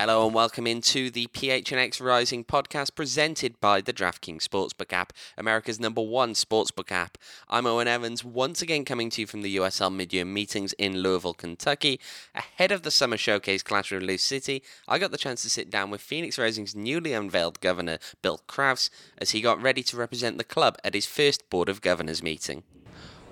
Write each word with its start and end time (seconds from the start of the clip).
Hello 0.00 0.24
and 0.24 0.32
welcome 0.32 0.64
into 0.64 1.10
the 1.10 1.26
PHNX 1.26 2.00
Rising 2.00 2.44
podcast 2.44 2.94
presented 2.94 3.60
by 3.60 3.80
the 3.80 3.92
DraftKings 3.92 4.46
Sportsbook 4.46 4.92
app, 4.92 5.12
America's 5.36 5.80
number 5.80 6.00
one 6.00 6.34
sportsbook 6.34 6.92
app. 6.92 7.18
I'm 7.48 7.66
Owain 7.66 7.88
Evans, 7.88 8.24
once 8.24 8.62
again 8.62 8.84
coming 8.84 9.10
to 9.10 9.22
you 9.22 9.26
from 9.26 9.42
the 9.42 9.56
USL 9.56 9.92
Mid-Year 9.92 10.24
meetings 10.24 10.72
in 10.74 10.98
Louisville, 10.98 11.34
Kentucky. 11.34 11.98
Ahead 12.32 12.70
of 12.70 12.82
the 12.82 12.92
Summer 12.92 13.16
Showcase 13.16 13.64
clash 13.64 13.90
with 13.90 14.04
Lou 14.04 14.18
City, 14.18 14.62
I 14.86 15.00
got 15.00 15.10
the 15.10 15.18
chance 15.18 15.42
to 15.42 15.50
sit 15.50 15.68
down 15.68 15.90
with 15.90 16.00
Phoenix 16.00 16.38
Rising's 16.38 16.76
newly 16.76 17.12
unveiled 17.12 17.58
governor, 17.58 17.98
Bill 18.22 18.40
Kraus, 18.46 18.90
as 19.20 19.32
he 19.32 19.40
got 19.40 19.60
ready 19.60 19.82
to 19.82 19.96
represent 19.96 20.38
the 20.38 20.44
club 20.44 20.78
at 20.84 20.94
his 20.94 21.06
first 21.06 21.50
Board 21.50 21.68
of 21.68 21.80
Governors 21.82 22.22
meeting. 22.22 22.62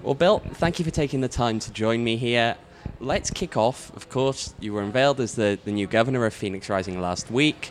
Well, 0.02 0.14
Bill, 0.14 0.40
thank 0.54 0.80
you 0.80 0.84
for 0.84 0.90
taking 0.90 1.20
the 1.20 1.28
time 1.28 1.60
to 1.60 1.70
join 1.70 2.02
me 2.02 2.16
here 2.16 2.56
let's 3.00 3.30
kick 3.30 3.56
off. 3.56 3.94
Of 3.96 4.08
course, 4.08 4.54
you 4.60 4.72
were 4.72 4.82
unveiled 4.82 5.20
as 5.20 5.34
the, 5.34 5.58
the 5.64 5.72
new 5.72 5.86
governor 5.86 6.24
of 6.26 6.34
Phoenix 6.34 6.68
Rising 6.68 7.00
last 7.00 7.30
week. 7.30 7.70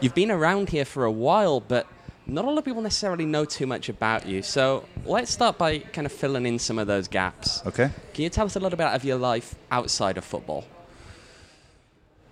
You've 0.00 0.14
been 0.14 0.30
around 0.30 0.70
here 0.70 0.84
for 0.84 1.04
a 1.04 1.10
while, 1.10 1.60
but 1.60 1.86
not 2.26 2.44
a 2.44 2.48
lot 2.48 2.58
of 2.58 2.64
people 2.64 2.82
necessarily 2.82 3.26
know 3.26 3.44
too 3.44 3.66
much 3.66 3.88
about 3.88 4.26
you. 4.26 4.42
So 4.42 4.84
let's 5.04 5.30
start 5.30 5.58
by 5.58 5.78
kind 5.78 6.06
of 6.06 6.12
filling 6.12 6.46
in 6.46 6.58
some 6.58 6.78
of 6.78 6.86
those 6.86 7.08
gaps. 7.08 7.64
Okay. 7.66 7.90
Can 8.12 8.24
you 8.24 8.30
tell 8.30 8.46
us 8.46 8.56
a 8.56 8.60
little 8.60 8.76
bit 8.76 8.86
of 8.86 9.04
your 9.04 9.16
life 9.16 9.54
outside 9.70 10.16
of 10.18 10.24
football? 10.24 10.64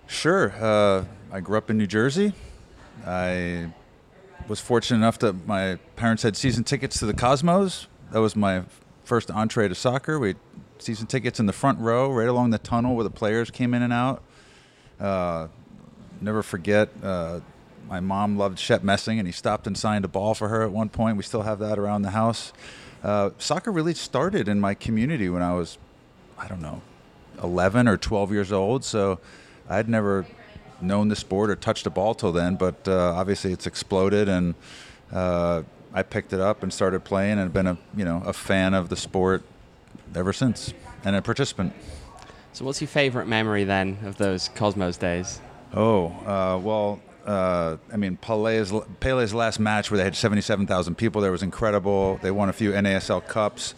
Sure. 0.07 0.53
Uh, 0.59 1.05
I 1.31 1.39
grew 1.39 1.57
up 1.57 1.69
in 1.69 1.77
New 1.77 1.87
Jersey. 1.87 2.33
I 3.05 3.71
was 4.47 4.59
fortunate 4.59 4.97
enough 4.97 5.19
that 5.19 5.47
my 5.47 5.77
parents 5.95 6.23
had 6.23 6.35
season 6.35 6.63
tickets 6.63 6.99
to 6.99 7.05
the 7.05 7.13
Cosmos. 7.13 7.87
That 8.11 8.19
was 8.19 8.35
my 8.35 8.63
first 9.03 9.31
entree 9.31 9.67
to 9.67 9.75
soccer. 9.75 10.19
We 10.19 10.35
season 10.83 11.07
tickets 11.07 11.39
in 11.39 11.45
the 11.45 11.53
front 11.53 11.79
row, 11.79 12.11
right 12.11 12.27
along 12.27 12.51
the 12.51 12.57
tunnel 12.57 12.95
where 12.95 13.03
the 13.03 13.09
players 13.09 13.49
came 13.49 13.73
in 13.73 13.81
and 13.81 13.93
out. 13.93 14.21
Uh, 14.99 15.47
never 16.21 16.43
forget, 16.43 16.89
uh, 17.01 17.39
my 17.87 17.99
mom 17.99 18.37
loved 18.37 18.59
Shep 18.59 18.83
Messing, 18.83 19.19
and 19.19 19.27
he 19.27 19.31
stopped 19.31 19.67
and 19.67 19.77
signed 19.77 20.05
a 20.05 20.07
ball 20.07 20.33
for 20.33 20.47
her 20.49 20.61
at 20.63 20.71
one 20.71 20.89
point. 20.89 21.17
We 21.17 21.23
still 21.23 21.41
have 21.41 21.59
that 21.59 21.77
around 21.77 22.03
the 22.03 22.11
house. 22.11 22.53
Uh, 23.03 23.31
soccer 23.37 23.71
really 23.71 23.93
started 23.93 24.47
in 24.47 24.59
my 24.59 24.73
community 24.73 25.29
when 25.29 25.41
I 25.41 25.53
was, 25.53 25.77
I 26.37 26.47
don't 26.47 26.61
know, 26.61 26.81
11 27.41 27.87
or 27.87 27.97
12 27.97 28.31
years 28.31 28.51
old. 28.51 28.85
So 28.85 29.19
I'd 29.69 29.89
never 29.89 30.25
known 30.81 31.09
the 31.09 31.15
sport 31.15 31.49
or 31.49 31.55
touched 31.55 31.85
a 31.85 31.89
ball 31.89 32.15
till 32.15 32.31
then, 32.31 32.55
but 32.55 32.87
uh, 32.87 33.13
obviously 33.15 33.51
it's 33.51 33.67
exploded 33.67 34.29
and 34.29 34.55
uh, 35.11 35.63
I 35.93 36.03
picked 36.03 36.33
it 36.33 36.39
up 36.39 36.63
and 36.63 36.73
started 36.73 37.03
playing 37.03 37.39
and 37.39 37.51
been 37.53 37.67
a 37.67 37.77
you 37.95 38.03
know 38.03 38.23
a 38.25 38.33
fan 38.33 38.73
of 38.73 38.89
the 38.89 38.95
sport 38.95 39.43
ever 40.17 40.33
since, 40.33 40.73
and 41.03 41.15
a 41.15 41.21
participant. 41.21 41.73
So, 42.53 42.65
what's 42.65 42.81
your 42.81 42.87
favorite 42.87 43.27
memory 43.27 43.63
then 43.63 43.97
of 44.05 44.17
those 44.17 44.49
Cosmos 44.49 44.97
days? 44.97 45.41
Oh, 45.73 46.07
uh, 46.25 46.59
well, 46.61 47.01
uh, 47.25 47.77
I 47.91 47.97
mean, 47.97 48.17
Pele's, 48.17 48.71
Pele's 48.99 49.33
last 49.33 49.59
match 49.59 49.89
where 49.89 49.97
they 49.97 50.03
had 50.03 50.15
77,000 50.15 50.95
people 50.95 51.21
there 51.21 51.31
was 51.31 51.43
incredible. 51.43 52.19
They 52.21 52.31
won 52.31 52.49
a 52.49 52.53
few 52.53 52.71
NASL 52.71 53.27
Cups. 53.27 53.73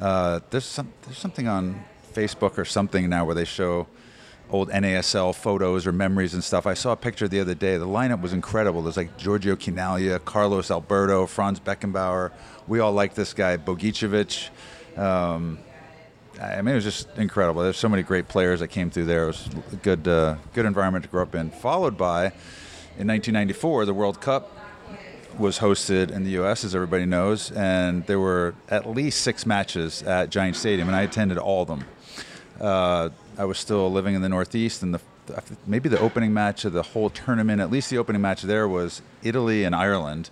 Uh, 0.00 0.40
there's, 0.50 0.64
some, 0.64 0.92
there's 1.02 1.18
something 1.18 1.46
on 1.46 1.84
Facebook 2.12 2.58
or 2.58 2.64
something 2.64 3.08
now 3.08 3.24
where 3.24 3.34
they 3.34 3.44
show 3.44 3.86
old 4.50 4.70
NASL 4.70 5.34
photos 5.34 5.86
or 5.86 5.92
memories 5.92 6.34
and 6.34 6.42
stuff. 6.42 6.66
I 6.66 6.74
saw 6.74 6.92
a 6.92 6.96
picture 6.96 7.28
the 7.28 7.40
other 7.40 7.54
day. 7.54 7.76
The 7.76 7.86
lineup 7.86 8.20
was 8.20 8.32
incredible. 8.32 8.82
There's 8.82 8.96
like 8.96 9.16
Giorgio 9.18 9.56
Chinaglia, 9.56 10.24
Carlos 10.24 10.70
Alberto, 10.70 11.26
Franz 11.26 11.60
Beckenbauer. 11.60 12.32
We 12.66 12.80
all 12.80 12.92
like 12.92 13.14
this 13.14 13.34
guy, 13.34 13.56
Bogicevic. 13.58 14.48
Um, 14.98 15.58
I 16.40 16.62
mean, 16.62 16.72
it 16.72 16.76
was 16.76 16.84
just 16.84 17.08
incredible. 17.18 17.62
There's 17.62 17.76
so 17.76 17.88
many 17.88 18.02
great 18.04 18.28
players 18.28 18.60
that 18.60 18.68
came 18.68 18.90
through 18.90 19.06
there. 19.06 19.24
It 19.24 19.26
was 19.28 19.48
a 19.72 19.76
good, 19.76 20.06
uh, 20.06 20.36
good 20.54 20.66
environment 20.66 21.04
to 21.04 21.10
grow 21.10 21.22
up 21.22 21.34
in. 21.34 21.50
Followed 21.50 21.96
by, 21.96 22.26
in 22.96 23.08
1994, 23.08 23.86
the 23.86 23.94
World 23.94 24.20
Cup 24.20 24.56
was 25.36 25.58
hosted 25.58 26.10
in 26.10 26.24
the 26.24 26.30
U.S., 26.30 26.64
as 26.64 26.74
everybody 26.74 27.06
knows, 27.06 27.50
and 27.52 28.06
there 28.06 28.20
were 28.20 28.54
at 28.68 28.88
least 28.88 29.22
six 29.22 29.46
matches 29.46 30.02
at 30.04 30.30
Giant 30.30 30.56
Stadium, 30.56 30.88
and 30.88 30.96
I 30.96 31.02
attended 31.02 31.38
all 31.38 31.62
of 31.62 31.68
them. 31.68 31.84
Uh, 32.60 33.08
I 33.36 33.44
was 33.44 33.58
still 33.58 33.90
living 33.90 34.14
in 34.14 34.22
the 34.22 34.28
Northeast, 34.28 34.82
and 34.82 34.94
the 34.94 35.00
maybe 35.66 35.88
the 35.88 35.98
opening 35.98 36.32
match 36.32 36.64
of 36.64 36.72
the 36.72 36.82
whole 36.82 37.10
tournament, 37.10 37.60
at 37.60 37.70
least 37.70 37.90
the 37.90 37.98
opening 37.98 38.22
match 38.22 38.42
there 38.42 38.66
was 38.66 39.02
Italy 39.22 39.64
and 39.64 39.74
Ireland. 39.74 40.30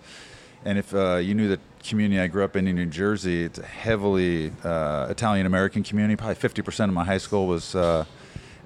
And 0.65 0.79
if 0.79 0.95
uh, 0.95 1.17
you 1.17 1.35
knew 1.35 1.49
the 1.49 1.61
community 1.89 2.21
I 2.21 2.27
grew 2.27 2.45
up 2.45 2.57
in 2.57 2.67
in 2.69 2.77
New 2.77 2.87
Jersey, 2.87 3.45
it's 3.45 3.59
a 3.59 3.65
heavily 3.65 4.53
uh, 4.65 5.07
Italian 5.09 5.47
American 5.47 5.83
community. 5.83 6.17
Probably 6.17 6.35
50% 6.35 6.85
of 6.85 6.95
my 6.95 7.05
high 7.05 7.19
school 7.19 7.47
was 7.47 7.75
uh, 7.75 8.05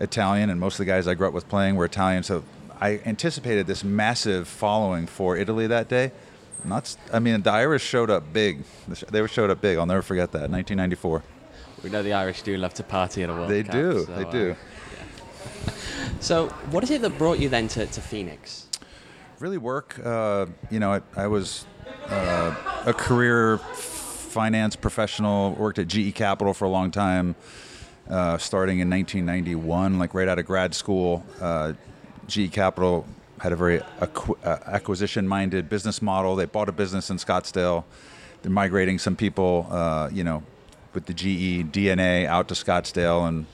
Italian, 0.00 0.50
and 0.50 0.58
most 0.58 0.74
of 0.74 0.78
the 0.78 0.84
guys 0.86 1.06
I 1.06 1.14
grew 1.14 1.28
up 1.28 1.34
with 1.34 1.48
playing 1.48 1.76
were 1.76 1.84
Italian. 1.84 2.22
So 2.22 2.42
I 2.80 3.00
anticipated 3.04 3.66
this 3.66 3.84
massive 3.84 4.48
following 4.48 5.06
for 5.06 5.36
Italy 5.36 5.66
that 5.66 5.88
day. 5.88 6.12
Not, 6.64 6.96
I 7.12 7.18
mean, 7.18 7.42
the 7.42 7.52
Irish 7.52 7.82
showed 7.82 8.10
up 8.10 8.32
big. 8.32 8.64
They 9.10 9.26
showed 9.26 9.50
up 9.50 9.60
big. 9.60 9.78
I'll 9.78 9.86
never 9.86 10.02
forget 10.02 10.32
that. 10.32 10.50
1994. 10.50 11.22
We 11.82 11.90
know 11.90 12.02
the 12.02 12.12
Irish 12.12 12.42
do 12.42 12.56
love 12.56 12.74
to 12.74 12.82
party 12.82 13.22
at 13.22 13.30
a 13.30 13.32
World 13.32 13.48
they 13.48 13.62
Cup. 13.62 13.72
Do. 13.72 14.04
So, 14.04 14.12
they 14.14 14.30
do. 14.30 14.50
Uh, 14.50 14.54
yeah. 15.66 15.72
so, 16.20 16.48
what 16.70 16.84
is 16.84 16.90
it 16.90 17.00
that 17.02 17.16
brought 17.16 17.38
you 17.38 17.48
then 17.48 17.68
to, 17.68 17.86
to 17.86 18.00
Phoenix? 18.00 18.66
Really 19.38 19.56
work. 19.56 19.98
Uh, 20.04 20.46
you 20.70 20.80
know, 20.80 20.92
I, 20.92 21.00
I 21.16 21.26
was 21.26 21.64
uh, 22.08 22.54
a 22.86 22.92
career 22.92 23.58
finance 23.58 24.76
professional, 24.76 25.52
worked 25.52 25.78
at 25.78 25.88
GE 25.88 26.14
Capital 26.14 26.54
for 26.54 26.64
a 26.64 26.68
long 26.68 26.90
time, 26.90 27.34
uh, 28.08 28.38
starting 28.38 28.78
in 28.78 28.88
1991, 28.88 29.98
like 29.98 30.14
right 30.14 30.28
out 30.28 30.38
of 30.38 30.46
grad 30.46 30.74
school. 30.74 31.24
Uh, 31.40 31.72
GE 32.26 32.52
Capital 32.52 33.06
had 33.40 33.52
a 33.52 33.56
very 33.56 33.80
uh, 34.00 34.06
acquisition 34.66 35.26
minded 35.26 35.68
business 35.68 36.00
model. 36.00 36.36
They 36.36 36.44
bought 36.44 36.68
a 36.68 36.72
business 36.72 37.10
in 37.10 37.16
Scottsdale. 37.16 37.84
They're 38.42 38.52
migrating 38.52 38.98
some 38.98 39.16
people, 39.16 39.66
uh, 39.70 40.08
you 40.12 40.24
know, 40.24 40.42
with 40.94 41.06
the 41.06 41.14
GE 41.14 41.72
DNA 41.72 42.26
out 42.26 42.48
to 42.48 42.54
Scottsdale. 42.54 43.26
And 43.26 43.46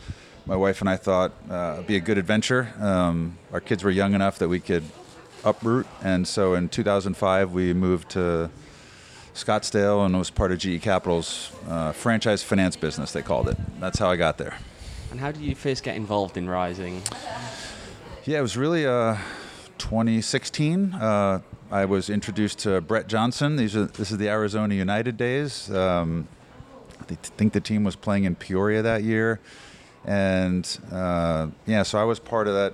my 0.44 0.56
wife 0.56 0.80
and 0.80 0.88
I 0.88 0.96
thought 0.96 1.32
uh, 1.50 1.74
it'd 1.74 1.86
be 1.86 1.96
a 1.96 2.00
good 2.00 2.18
adventure. 2.18 2.72
Um, 2.80 3.38
our 3.52 3.60
kids 3.60 3.82
were 3.82 3.90
young 3.90 4.14
enough 4.14 4.38
that 4.38 4.48
we 4.48 4.60
could 4.60 4.84
uproot. 5.46 5.86
And 6.02 6.26
so 6.26 6.54
in 6.54 6.68
2005, 6.68 7.52
we 7.52 7.72
moved 7.72 8.10
to 8.10 8.50
Scottsdale 9.34 10.04
and 10.04 10.18
was 10.18 10.30
part 10.30 10.50
of 10.50 10.58
GE 10.58 10.82
Capital's 10.82 11.52
uh, 11.68 11.92
franchise 11.92 12.42
finance 12.42 12.74
business, 12.74 13.12
they 13.12 13.22
called 13.22 13.48
it. 13.48 13.56
That's 13.78 13.98
how 13.98 14.10
I 14.10 14.16
got 14.16 14.38
there. 14.38 14.58
And 15.10 15.20
how 15.20 15.30
did 15.30 15.42
you 15.42 15.54
first 15.54 15.82
get 15.84 15.94
involved 15.94 16.36
in 16.36 16.48
Rising? 16.48 17.02
Yeah, 18.24 18.38
it 18.38 18.42
was 18.42 18.56
really 18.56 18.86
uh, 18.86 19.16
2016. 19.78 20.94
Uh, 20.94 21.40
I 21.70 21.84
was 21.84 22.08
introduced 22.10 22.60
to 22.60 22.80
Brett 22.80 23.08
Johnson. 23.08 23.56
These 23.56 23.76
are, 23.76 23.84
this 23.84 24.10
is 24.10 24.18
the 24.18 24.28
Arizona 24.28 24.74
United 24.74 25.16
days. 25.16 25.70
Um, 25.70 26.28
I 27.00 27.14
think 27.14 27.52
the 27.52 27.60
team 27.60 27.84
was 27.84 27.94
playing 27.94 28.24
in 28.24 28.34
Peoria 28.36 28.82
that 28.82 29.04
year. 29.04 29.40
And 30.04 30.66
uh, 30.90 31.48
yeah, 31.66 31.82
so 31.82 31.98
I 31.98 32.04
was 32.04 32.18
part 32.18 32.48
of 32.48 32.54
that 32.54 32.72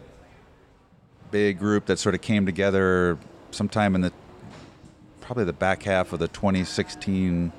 big 1.33 1.59
group 1.59 1.87
that 1.87 1.99
sort 1.99 2.15
of 2.15 2.21
came 2.21 2.47
together 2.47 3.19
sometime 3.51 3.97
in 3.97 4.03
the 4.03 4.13
probably 5.21 5.45
the 5.45 5.53
back 5.53 5.83
half 5.85 6.13
of 6.13 6.19
the 6.19 6.29
2016 6.29 7.51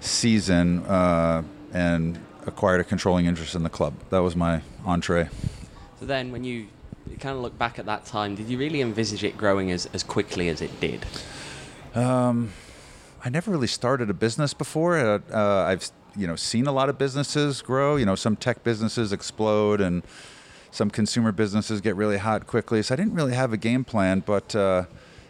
season 0.00 0.80
uh, 0.86 1.42
and 1.72 2.18
acquired 2.46 2.80
a 2.80 2.84
controlling 2.84 3.26
interest 3.26 3.54
in 3.54 3.62
the 3.62 3.70
club. 3.70 3.94
That 4.10 4.18
was 4.18 4.34
my 4.34 4.62
entree. 4.84 5.28
So 6.00 6.06
then, 6.06 6.32
when 6.32 6.44
you, 6.44 6.66
kind 7.20 7.34
of 7.34 7.42
look 7.42 7.58
back 7.58 7.78
at 7.78 7.86
that 7.86 8.04
time, 8.04 8.34
did 8.34 8.48
you 8.48 8.58
really 8.58 8.80
envisage 8.80 9.24
it 9.24 9.36
growing 9.36 9.70
as, 9.70 9.86
as 9.92 10.02
quickly 10.02 10.48
as 10.48 10.60
it 10.60 10.78
did? 10.80 11.04
Um, 11.94 12.52
I 13.24 13.28
never 13.28 13.50
really 13.50 13.66
started 13.66 14.10
a 14.10 14.14
business 14.14 14.54
before. 14.54 14.98
Uh, 14.98 15.20
uh, 15.32 15.64
I've 15.64 15.90
you 16.16 16.26
know 16.26 16.36
seen 16.36 16.66
a 16.66 16.72
lot 16.72 16.88
of 16.88 16.98
businesses 16.98 17.62
grow. 17.62 17.96
You 17.96 18.06
know, 18.06 18.14
some 18.14 18.36
tech 18.36 18.62
businesses 18.62 19.12
explode 19.12 19.80
and 19.80 20.02
some 20.70 20.90
consumer 20.90 21.32
businesses 21.32 21.80
get 21.80 21.96
really 21.96 22.18
hot 22.18 22.46
quickly. 22.46 22.82
So 22.82 22.94
I 22.94 22.96
didn't 22.96 23.14
really 23.14 23.34
have 23.34 23.52
a 23.52 23.56
game 23.56 23.84
plan, 23.84 24.20
but 24.20 24.54
uh, 24.54 24.84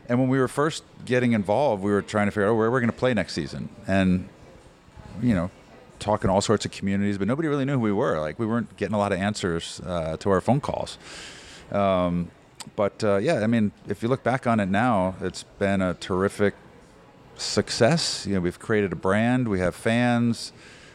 and 0.08 0.19
when 0.19 0.29
we 0.29 0.38
were 0.38 0.49
first 0.49 0.85
getting 1.05 1.32
involved, 1.32 1.82
we 1.82 1.90
were 1.90 2.02
trying 2.02 2.26
to 2.26 2.31
figure 2.31 2.49
out 2.49 2.55
where 2.55 2.70
we're 2.70 2.81
going 2.81 2.90
to 2.90 2.96
play 2.96 3.14
next 3.14 3.35
season, 3.35 3.69
and 3.87 4.29
you 5.23 5.35
know, 5.35 5.50
talking 5.99 6.31
all 6.31 6.40
sorts 6.40 6.64
of 6.64 6.70
communities, 6.70 7.19
but 7.19 7.29
nobody 7.29 7.49
really 7.49 7.64
knew 7.64 7.75
who 7.75 7.81
we 7.81 7.93
were. 7.93 8.20
Like 8.20 8.38
we 8.38 8.46
weren't 8.46 8.76
getting 8.76 8.94
a 8.94 8.99
lot 8.99 9.12
of 9.12 9.19
answers 9.19 9.81
uh, 9.85 10.17
to 10.19 10.31
our 10.31 10.40
phone 10.40 10.61
calls. 10.61 10.99
Um, 11.70 12.31
but 12.76 13.02
uh, 13.05 13.17
yeah, 13.17 13.40
I 13.40 13.46
mean, 13.46 13.73
if 13.88 14.02
you 14.02 14.08
look 14.08 14.23
back 14.23 14.46
on 14.46 14.61
it 14.61 14.69
now, 14.69 15.14
it's 15.20 15.43
been 15.43 15.81
a 15.81 15.94
terrific 15.94 16.55
success. 17.37 18.26
You 18.26 18.35
know, 18.35 18.40
we've 18.40 18.58
created 18.58 18.93
a 18.93 18.96
brand, 18.96 19.49
we 19.49 19.61
have 19.61 19.75
fans, 19.75 20.52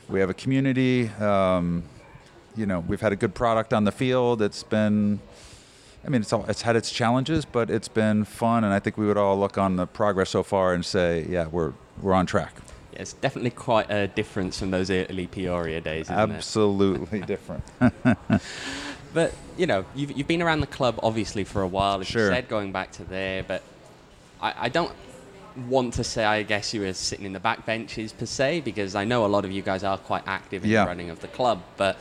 we 0.10 0.20
have 0.20 0.30
a 0.30 0.34
community. 0.34 1.10
Um, 1.10 1.84
you 2.56 2.66
know, 2.66 2.80
we've 2.82 3.02
had 3.02 3.12
a 3.12 3.16
good 3.16 3.34
product 3.34 3.74
on 3.74 3.84
the 3.84 3.92
field. 3.92 4.42
It's 4.42 4.64
been, 4.64 5.20
I 6.06 6.10
mean, 6.10 6.22
it's 6.22 6.32
all, 6.34 6.46
it's 6.48 6.62
had 6.62 6.76
its 6.76 6.92
challenges, 6.92 7.46
but 7.46 7.70
it's 7.70 7.88
been 7.88 8.26
fun, 8.26 8.64
and 8.64 8.74
I 8.74 8.80
think 8.80 8.98
we 8.98 9.06
would 9.08 9.18
all 9.18 9.40
look 9.40 9.58
on 9.58 9.76
the 9.76 9.88
progress 9.88 10.30
so 10.32 10.44
far 10.44 10.74
and 10.74 10.86
say, 10.86 11.26
yeah, 11.30 11.48
we're 11.48 11.74
we're 12.02 12.14
on 12.14 12.26
track. 12.26 12.54
Yeah, 12.94 13.02
it's 13.02 13.14
definitely 13.14 13.52
quite 13.52 13.90
a 13.92 14.08
difference 14.08 14.60
from 14.60 14.72
those 14.72 14.90
early 14.92 15.28
Peoria 15.28 15.82
days. 15.82 16.10
Absolutely 16.10 17.22
different. 17.34 17.64
But 19.14 19.34
you 19.58 19.68
know, 19.68 19.86
you've, 19.96 20.12
you've 20.18 20.28
been 20.28 20.42
around 20.42 20.62
the 20.62 20.68
club 20.68 21.00
obviously 21.04 21.44
for 21.44 21.62
a 21.62 21.68
while. 21.68 22.02
As 22.02 22.08
Sure. 22.08 22.26
you 22.30 22.34
said, 22.36 22.48
going 22.50 22.72
back 22.72 22.92
to 22.94 23.04
there, 23.04 23.44
but 23.44 23.62
I, 24.42 24.54
I 24.62 24.70
don't 24.70 24.92
want 25.68 25.94
to 25.96 26.04
say. 26.04 26.26
I 26.26 26.42
guess 26.44 26.74
you 26.74 26.82
were 26.82 26.94
sitting 26.94 27.26
in 27.26 27.34
the 27.34 27.40
back 27.40 27.64
benches 27.66 28.12
per 28.12 28.26
se, 28.26 28.62
because 28.62 28.96
I 28.96 29.04
know 29.06 29.24
a 29.26 29.28
lot 29.28 29.46
of 29.46 29.52
you 29.52 29.62
guys 29.62 29.84
are 29.84 30.00
quite 30.00 30.24
active 30.28 30.64
in 30.64 30.72
Yeah. 30.72 30.84
the 30.84 30.88
running 30.88 31.10
of 31.12 31.20
the 31.22 31.28
club. 31.28 31.62
But 31.78 31.98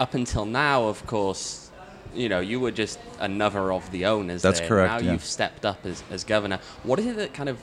up 0.00 0.14
until 0.14 0.44
now, 0.44 0.84
of 0.84 1.06
course, 1.06 1.70
you 2.14 2.28
know, 2.28 2.40
you 2.40 2.60
were 2.60 2.70
just 2.70 2.98
another 3.20 3.72
of 3.72 3.90
the 3.90 4.06
owners. 4.06 4.42
That's 4.42 4.60
there. 4.60 4.68
correct, 4.68 4.92
Now 4.92 4.98
yeah. 4.98 5.12
you've 5.12 5.24
stepped 5.24 5.64
up 5.64 5.84
as, 5.84 6.02
as 6.10 6.24
governor. 6.24 6.60
What 6.82 6.98
is 6.98 7.06
it 7.06 7.16
that 7.16 7.34
kind 7.34 7.48
of 7.48 7.58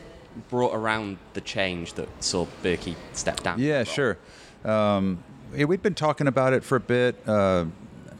brought 0.50 0.74
around 0.76 1.18
the 1.34 1.42
change 1.42 1.94
that 1.94 2.08
saw 2.24 2.46
Berke 2.64 2.96
step 3.14 3.42
down? 3.42 3.60
Yeah, 3.60 3.84
sure. 3.84 4.18
Um, 4.64 5.24
yeah, 5.54 5.66
we've 5.66 5.82
been 5.82 5.96
talking 5.96 6.28
about 6.28 6.54
it 6.54 6.64
for 6.64 6.76
a 6.76 6.82
bit. 6.82 7.16
Uh, 7.28 7.66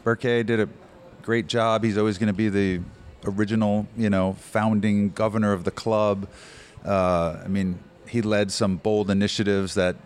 Berke 0.04 0.44
did 0.44 0.60
a 0.60 0.68
great 1.22 1.46
job. 1.46 1.84
He's 1.84 1.96
always 1.96 2.18
going 2.18 2.28
to 2.28 2.32
be 2.32 2.48
the 2.48 2.80
original, 3.24 3.86
you 3.96 4.10
know, 4.10 4.34
founding 4.34 5.10
governor 5.10 5.52
of 5.52 5.64
the 5.64 5.70
club. 5.70 6.28
Uh, 6.84 7.40
I 7.44 7.48
mean, 7.48 7.78
he 8.08 8.20
led 8.22 8.50
some 8.50 8.76
bold 8.76 9.10
initiatives 9.10 9.74
that 9.74 9.96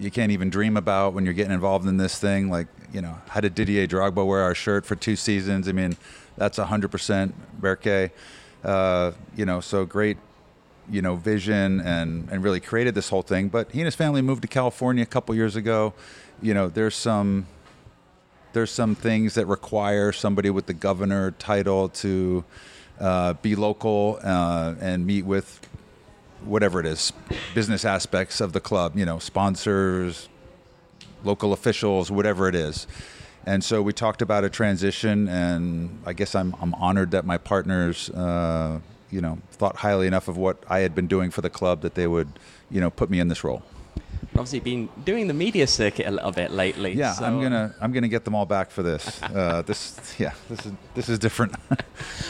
you 0.00 0.10
can't 0.10 0.32
even 0.32 0.50
dream 0.50 0.76
about 0.76 1.12
when 1.12 1.24
you're 1.24 1.34
getting 1.34 1.52
involved 1.52 1.86
in 1.86 1.96
this 1.96 2.18
thing. 2.18 2.50
Like, 2.50 2.66
you 2.96 3.02
know, 3.02 3.18
how 3.28 3.40
did 3.40 3.54
Didier 3.54 3.86
Drogba 3.86 4.26
wear 4.26 4.40
our 4.40 4.54
shirt 4.54 4.86
for 4.86 4.96
two 4.96 5.16
seasons? 5.16 5.68
I 5.68 5.72
mean, 5.72 5.98
that's 6.38 6.58
100% 6.58 7.32
Berke. 7.60 8.10
Uh, 8.64 9.12
you 9.36 9.44
know, 9.44 9.60
so 9.60 9.84
great 9.84 10.16
you 10.90 11.02
know, 11.02 11.14
vision 11.14 11.80
and, 11.80 12.26
and 12.30 12.42
really 12.42 12.58
created 12.58 12.94
this 12.94 13.10
whole 13.10 13.20
thing. 13.20 13.48
But 13.48 13.70
he 13.70 13.80
and 13.80 13.84
his 13.84 13.94
family 13.94 14.22
moved 14.22 14.40
to 14.42 14.48
California 14.48 15.02
a 15.02 15.06
couple 15.06 15.34
years 15.34 15.56
ago. 15.56 15.92
You 16.40 16.54
know, 16.54 16.68
there's 16.68 16.94
some 16.94 17.46
there's 18.54 18.70
some 18.70 18.94
things 18.94 19.34
that 19.34 19.44
require 19.44 20.10
somebody 20.12 20.48
with 20.48 20.64
the 20.64 20.72
governor 20.72 21.32
title 21.32 21.90
to 21.90 22.44
uh, 22.98 23.34
be 23.34 23.54
local 23.54 24.18
uh, 24.22 24.74
and 24.80 25.04
meet 25.04 25.26
with 25.26 25.60
whatever 26.42 26.80
it 26.80 26.86
is, 26.86 27.12
business 27.54 27.84
aspects 27.84 28.40
of 28.40 28.54
the 28.54 28.60
club. 28.60 28.96
You 28.96 29.04
know, 29.04 29.18
sponsors, 29.18 30.30
local 31.26 31.52
officials, 31.52 32.10
whatever 32.10 32.48
it 32.48 32.54
is. 32.54 32.86
And 33.44 33.62
so 33.62 33.82
we 33.82 33.92
talked 33.92 34.22
about 34.22 34.42
a 34.44 34.50
transition, 34.50 35.28
and 35.28 36.00
I 36.06 36.12
guess 36.14 36.34
I'm 36.34 36.54
I'm 36.60 36.74
honored 36.74 37.10
that 37.12 37.24
my 37.24 37.38
partners, 37.38 38.10
uh, 38.10 38.80
you 39.10 39.20
know, 39.20 39.38
thought 39.52 39.76
highly 39.76 40.06
enough 40.06 40.26
of 40.28 40.36
what 40.36 40.56
I 40.68 40.78
had 40.80 40.94
been 40.94 41.06
doing 41.06 41.30
for 41.30 41.42
the 41.42 41.50
club 41.50 41.82
that 41.82 41.94
they 41.94 42.06
would, 42.06 42.28
you 42.70 42.80
know, 42.80 42.90
put 42.90 43.08
me 43.10 43.20
in 43.20 43.28
this 43.28 43.44
role. 43.44 43.62
Obviously, 44.32 44.60
been 44.60 44.88
doing 45.04 45.28
the 45.28 45.34
media 45.34 45.66
circuit 45.66 46.06
a 46.06 46.10
little 46.10 46.32
bit 46.32 46.50
lately. 46.50 46.92
Yeah, 46.92 47.12
so- 47.12 47.24
I'm 47.24 47.40
gonna 47.40 47.72
I'm 47.80 47.92
gonna 47.92 48.08
get 48.08 48.24
them 48.24 48.34
all 48.34 48.46
back 48.46 48.70
for 48.70 48.82
this. 48.82 49.20
Uh, 49.36 49.62
this 49.62 49.80
yeah, 50.18 50.32
this 50.48 50.66
is 50.66 50.72
this 50.94 51.08
is 51.08 51.18
different. 51.18 51.54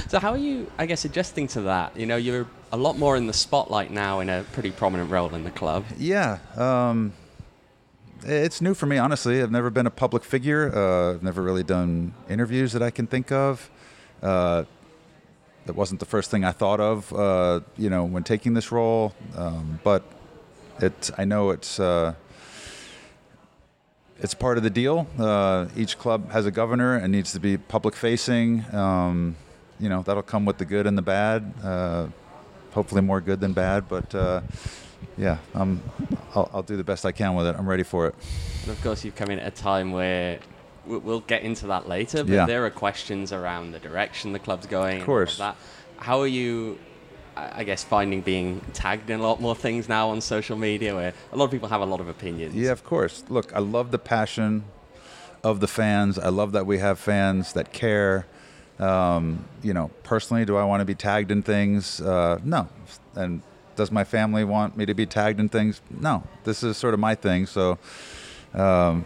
So 0.08 0.20
how 0.20 0.30
are 0.30 0.38
you, 0.38 0.70
I 0.78 0.86
guess, 0.86 1.04
adjusting 1.04 1.48
to 1.48 1.62
that? 1.62 1.96
You 1.96 2.06
know, 2.06 2.14
you're 2.16 2.46
a 2.70 2.76
lot 2.76 2.96
more 2.96 3.16
in 3.16 3.26
the 3.26 3.32
spotlight 3.32 3.90
now 3.90 4.20
in 4.20 4.28
a 4.28 4.44
pretty 4.52 4.70
prominent 4.70 5.10
role 5.10 5.34
in 5.34 5.42
the 5.42 5.50
club. 5.50 5.84
Yeah, 5.98 6.38
um, 6.56 7.12
it's 8.24 8.60
new 8.60 8.74
for 8.74 8.86
me, 8.86 8.98
honestly. 8.98 9.42
I've 9.42 9.50
never 9.50 9.70
been 9.70 9.86
a 9.86 9.90
public 9.90 10.24
figure. 10.24 10.72
Uh, 10.74 11.14
I've 11.14 11.22
never 11.22 11.42
really 11.42 11.62
done 11.62 12.14
interviews 12.28 12.72
that 12.72 12.82
I 12.82 12.90
can 12.90 13.06
think 13.06 13.30
of. 13.32 13.70
Uh, 14.22 14.64
that 15.66 15.74
wasn't 15.74 16.00
the 16.00 16.06
first 16.06 16.30
thing 16.30 16.44
I 16.44 16.52
thought 16.52 16.80
of, 16.80 17.12
uh, 17.12 17.60
you 17.76 17.90
know, 17.90 18.04
when 18.04 18.22
taking 18.22 18.54
this 18.54 18.70
role. 18.70 19.14
Um, 19.36 19.80
but 19.82 20.04
it, 20.80 21.10
I 21.18 21.24
know 21.24 21.50
it's 21.50 21.80
uh, 21.80 22.14
it's 24.20 24.34
part 24.34 24.56
of 24.56 24.62
the 24.62 24.70
deal. 24.70 25.06
Uh, 25.18 25.66
each 25.76 25.98
club 25.98 26.30
has 26.30 26.46
a 26.46 26.50
governor 26.50 26.96
and 26.96 27.12
needs 27.12 27.32
to 27.32 27.40
be 27.40 27.56
public 27.56 27.94
facing. 27.94 28.64
Um, 28.74 29.36
you 29.78 29.88
know, 29.88 30.02
that'll 30.02 30.22
come 30.22 30.44
with 30.44 30.58
the 30.58 30.64
good 30.64 30.86
and 30.86 30.96
the 30.96 31.02
bad. 31.02 31.52
Uh, 31.62 32.08
hopefully, 32.72 33.02
more 33.02 33.20
good 33.20 33.40
than 33.40 33.52
bad. 33.52 33.88
But 33.88 34.14
yeah, 35.16 35.38
um, 35.54 35.80
I'll, 36.34 36.50
I'll 36.52 36.62
do 36.62 36.76
the 36.76 36.84
best 36.84 37.04
I 37.06 37.12
can 37.12 37.34
with 37.34 37.46
it. 37.46 37.56
I'm 37.58 37.68
ready 37.68 37.82
for 37.82 38.06
it. 38.08 38.14
And 38.62 38.70
of 38.72 38.82
course, 38.82 39.04
you've 39.04 39.16
come 39.16 39.30
in 39.30 39.38
at 39.38 39.46
a 39.46 39.62
time 39.62 39.92
where 39.92 40.38
we- 40.86 40.98
we'll 40.98 41.20
get 41.20 41.42
into 41.42 41.66
that 41.68 41.88
later, 41.88 42.24
but 42.24 42.32
Yeah. 42.32 42.46
there 42.46 42.64
are 42.66 42.70
questions 42.70 43.32
around 43.32 43.72
the 43.72 43.78
direction 43.78 44.32
the 44.32 44.38
club's 44.38 44.66
going. 44.66 45.00
Of 45.00 45.06
course. 45.06 45.34
And 45.38 45.42
all 45.42 45.50
of 45.50 45.56
that. 45.98 46.04
How 46.04 46.20
are 46.20 46.26
you, 46.26 46.78
I 47.36 47.60
I 47.60 47.64
guess, 47.64 47.82
finding 47.84 48.20
being 48.20 48.60
tagged 48.72 49.08
in 49.10 49.20
a 49.20 49.22
lot 49.22 49.40
more 49.40 49.54
things 49.54 49.88
now 49.88 50.10
on 50.10 50.20
social 50.20 50.56
media 50.56 50.94
where 50.94 51.12
a 51.32 51.36
lot 51.36 51.44
of 51.46 51.50
people 51.50 51.68
have 51.68 51.80
a 51.80 51.86
lot 51.86 52.00
of 52.00 52.08
opinions? 52.08 52.54
Yeah, 52.54 52.70
of 52.72 52.84
course. 52.84 53.24
Look, 53.28 53.54
I 53.54 53.58
love 53.60 53.90
the 53.90 53.98
passion 53.98 54.64
of 55.42 55.60
the 55.60 55.68
fans. 55.68 56.18
I 56.18 56.28
love 56.28 56.52
that 56.52 56.66
we 56.66 56.78
have 56.78 56.98
fans 56.98 57.52
that 57.54 57.72
care. 57.72 58.26
Um, 58.78 59.44
you 59.62 59.72
know, 59.72 59.90
personally, 60.02 60.44
do 60.44 60.56
I 60.56 60.64
want 60.64 60.80
to 60.82 60.84
be 60.84 60.94
tagged 60.94 61.30
in 61.30 61.42
things? 61.42 62.00
Uh, 62.00 62.38
no. 62.44 62.68
And 63.14 63.40
does 63.76 63.90
my 63.90 64.04
family 64.04 64.44
want 64.44 64.76
me 64.76 64.86
to 64.86 64.94
be 64.94 65.06
tagged 65.06 65.38
in 65.38 65.48
things? 65.48 65.80
No. 65.90 66.22
This 66.44 66.62
is 66.62 66.76
sort 66.76 66.94
of 66.94 67.00
my 67.00 67.14
thing. 67.14 67.46
So, 67.46 67.78
um, 68.54 69.04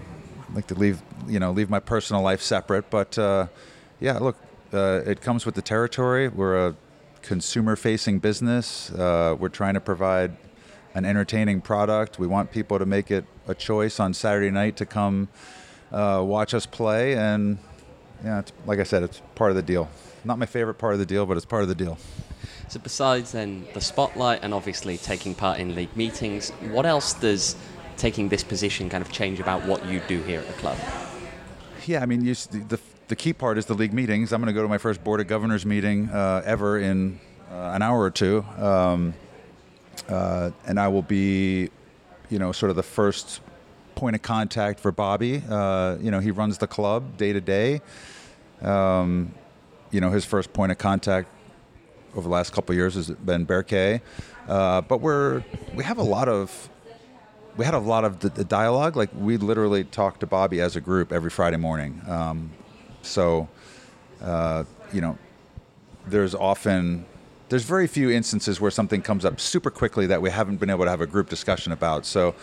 I 0.51 0.55
like 0.55 0.67
to 0.69 0.75
leave, 0.75 1.03
you 1.29 1.39
know, 1.39 1.53
leave 1.53 1.71
my 1.71 1.81
personal 1.81 2.23
life 2.23 2.43
separate. 2.43 2.91
But 2.91 3.19
uh, 3.19 3.47
yeah, 4.01 4.19
look, 4.19 4.37
uh, 4.73 5.03
it 5.07 5.21
comes 5.21 5.47
with 5.47 5.55
the 5.55 5.63
territory. 5.63 6.29
We're 6.29 6.69
a 6.69 6.77
consumer-facing 7.23 8.19
business. 8.19 8.91
Uh, 8.91 9.37
we're 9.39 9.49
trying 9.49 9.75
to 9.75 9.81
provide 9.81 10.37
an 10.95 11.05
entertaining 11.05 11.61
product. 11.61 12.19
We 12.19 12.27
want 12.27 12.51
people 12.51 12.79
to 12.79 12.87
make 12.87 13.11
it 13.11 13.25
a 13.47 13.55
choice 13.55 14.01
on 14.01 14.15
Saturday 14.15 14.51
night 14.51 14.77
to 14.77 14.87
come 14.87 15.29
uh, 15.93 16.23
watch 16.25 16.55
us 16.55 16.67
play. 16.67 17.15
And 17.15 17.59
yeah, 18.25 18.43
like 18.67 18.81
I 18.81 18.85
said, 18.85 19.03
it's 19.03 19.23
part 19.35 19.51
of 19.51 19.57
the 19.57 19.63
deal. 19.63 19.89
Not 20.25 20.39
my 20.39 20.47
favorite 20.47 20.75
part 20.75 20.95
of 20.95 20.99
the 20.99 21.07
deal, 21.07 21.27
but 21.27 21.37
it's 21.37 21.47
part 21.47 21.63
of 21.63 21.69
the 21.69 21.75
deal. 21.75 21.99
So 22.71 22.79
besides 22.79 23.33
then 23.33 23.67
the 23.75 23.81
spotlight 23.81 24.45
and 24.45 24.55
obviously 24.55 24.97
taking 24.97 25.35
part 25.35 25.59
in 25.59 25.75
league 25.75 25.97
meetings, 25.97 26.51
what 26.71 26.87
else 26.87 27.15
does 27.15 27.57
taking 27.97 28.29
this 28.29 28.45
position 28.45 28.89
kind 28.89 29.03
of 29.03 29.11
change 29.11 29.41
about 29.41 29.67
what 29.67 29.85
you 29.87 30.01
do 30.07 30.23
here 30.23 30.39
at 30.39 30.47
the 30.47 30.53
club? 30.53 30.79
Yeah, 31.87 32.01
I 32.01 32.07
mean, 32.07 32.25
you, 32.25 32.33
the, 32.35 32.79
the 33.09 33.17
key 33.17 33.33
part 33.33 33.59
is 33.59 33.67
the 33.67 33.75
league 33.75 33.93
meetings. 33.93 34.33
I'm 34.33 34.41
going 34.41 34.47
to 34.47 34.53
go 34.53 34.63
to 34.63 34.69
my 34.69 34.79
first 34.79 35.03
board 35.03 35.21
of 35.21 35.27
governors 35.27 35.67
meeting 35.67 36.11
uh, 36.11 36.43
ever 36.45 36.79
in 36.79 37.19
uh, 37.51 37.73
an 37.75 37.83
hour 37.83 38.01
or 38.01 38.11
two, 38.13 38.45
um, 38.57 39.15
uh, 40.09 40.53
and 40.65 40.79
I 40.79 40.87
will 40.87 41.03
be, 41.03 41.71
you 42.29 42.39
know, 42.39 42.53
sort 42.53 42.71
of 42.71 42.77
the 42.77 42.85
first 42.85 43.41
point 43.97 44.15
of 44.15 44.23
contact 44.23 44.79
for 44.79 44.93
Bobby. 44.93 45.43
Uh, 45.51 45.97
you 46.01 46.13
know, 46.13 46.21
he 46.21 46.31
runs 46.31 46.59
the 46.59 46.69
club 46.69 47.17
day 47.17 47.33
to 47.33 47.41
day. 47.41 47.81
Um, 48.63 49.35
You 49.91 50.01
know, 50.01 50.13
his 50.13 50.25
first 50.25 50.53
point 50.53 50.71
of 50.71 50.79
contact 50.79 51.27
over 52.15 52.23
the 52.23 52.29
last 52.29 52.53
couple 52.53 52.75
years 52.75 52.95
has 52.95 53.11
been 53.11 53.45
Berke, 53.45 54.01
uh, 54.49 54.81
but 54.83 55.01
we're 55.01 55.45
we 55.75 55.85
have 55.85 55.99
a 55.99 56.03
lot 56.03 56.29
of 56.29 56.69
we 57.57 57.65
had 57.65 57.75
a 57.75 57.79
lot 57.79 58.05
of 58.05 58.21
the, 58.21 58.45
dialogue. 58.45 58.97
Like 58.97 59.11
we 59.15 59.37
literally 59.37 59.85
talk 59.85 60.21
to 60.21 60.27
Bobby 60.27 60.61
as 60.61 60.77
a 60.77 60.81
group 60.81 61.13
every 61.13 61.31
Friday 61.31 61.57
morning. 61.57 62.01
Um, 62.09 62.51
so, 63.03 63.49
uh, 64.23 64.65
you 64.93 65.01
know, 65.01 65.19
there's 66.07 66.35
often 66.35 67.05
there's 67.51 67.65
very 67.65 67.89
few 67.89 68.11
instances 68.11 68.61
where 68.61 68.71
something 68.71 69.03
comes 69.03 69.25
up 69.25 69.41
super 69.41 69.71
quickly 69.71 70.07
that 70.07 70.23
we 70.23 70.31
haven't 70.31 70.59
been 70.59 70.71
able 70.71 70.85
to 70.85 70.91
have 70.91 71.01
a 71.01 71.07
group 71.07 71.29
discussion 71.29 71.73
about. 71.73 72.07
So, 72.07 72.35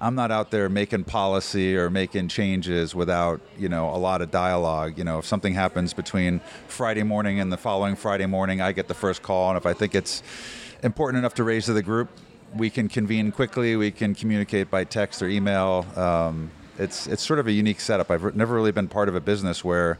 I'm 0.00 0.14
not 0.14 0.30
out 0.30 0.50
there 0.50 0.68
making 0.68 1.04
policy 1.04 1.76
or 1.76 1.90
making 1.90 2.28
changes 2.28 2.94
without 2.94 3.40
you 3.58 3.68
know 3.68 3.90
a 3.90 3.96
lot 3.96 4.22
of 4.22 4.30
dialogue. 4.30 4.98
You 4.98 5.04
know, 5.04 5.18
if 5.18 5.26
something 5.26 5.54
happens 5.54 5.92
between 5.92 6.40
Friday 6.66 7.02
morning 7.02 7.40
and 7.40 7.52
the 7.52 7.58
following 7.58 7.94
Friday 7.94 8.26
morning, 8.26 8.60
I 8.60 8.72
get 8.72 8.88
the 8.88 8.94
first 8.94 9.22
call, 9.22 9.50
and 9.50 9.58
if 9.58 9.66
I 9.66 9.74
think 9.74 9.94
it's 9.94 10.22
important 10.82 11.18
enough 11.18 11.34
to 11.34 11.44
raise 11.44 11.66
to 11.66 11.74
the 11.74 11.82
group, 11.82 12.08
we 12.54 12.70
can 12.70 12.88
convene 12.88 13.32
quickly. 13.32 13.76
We 13.76 13.90
can 13.90 14.14
communicate 14.14 14.70
by 14.70 14.84
text 14.84 15.22
or 15.22 15.28
email. 15.28 15.86
Um, 15.94 16.50
it's 16.78 17.06
it's 17.06 17.22
sort 17.22 17.38
of 17.38 17.46
a 17.46 17.52
unique 17.52 17.80
setup. 17.80 18.10
I've 18.10 18.34
never 18.34 18.54
really 18.54 18.72
been 18.72 18.88
part 18.88 19.10
of 19.10 19.14
a 19.14 19.20
business 19.20 19.62
where 19.62 19.98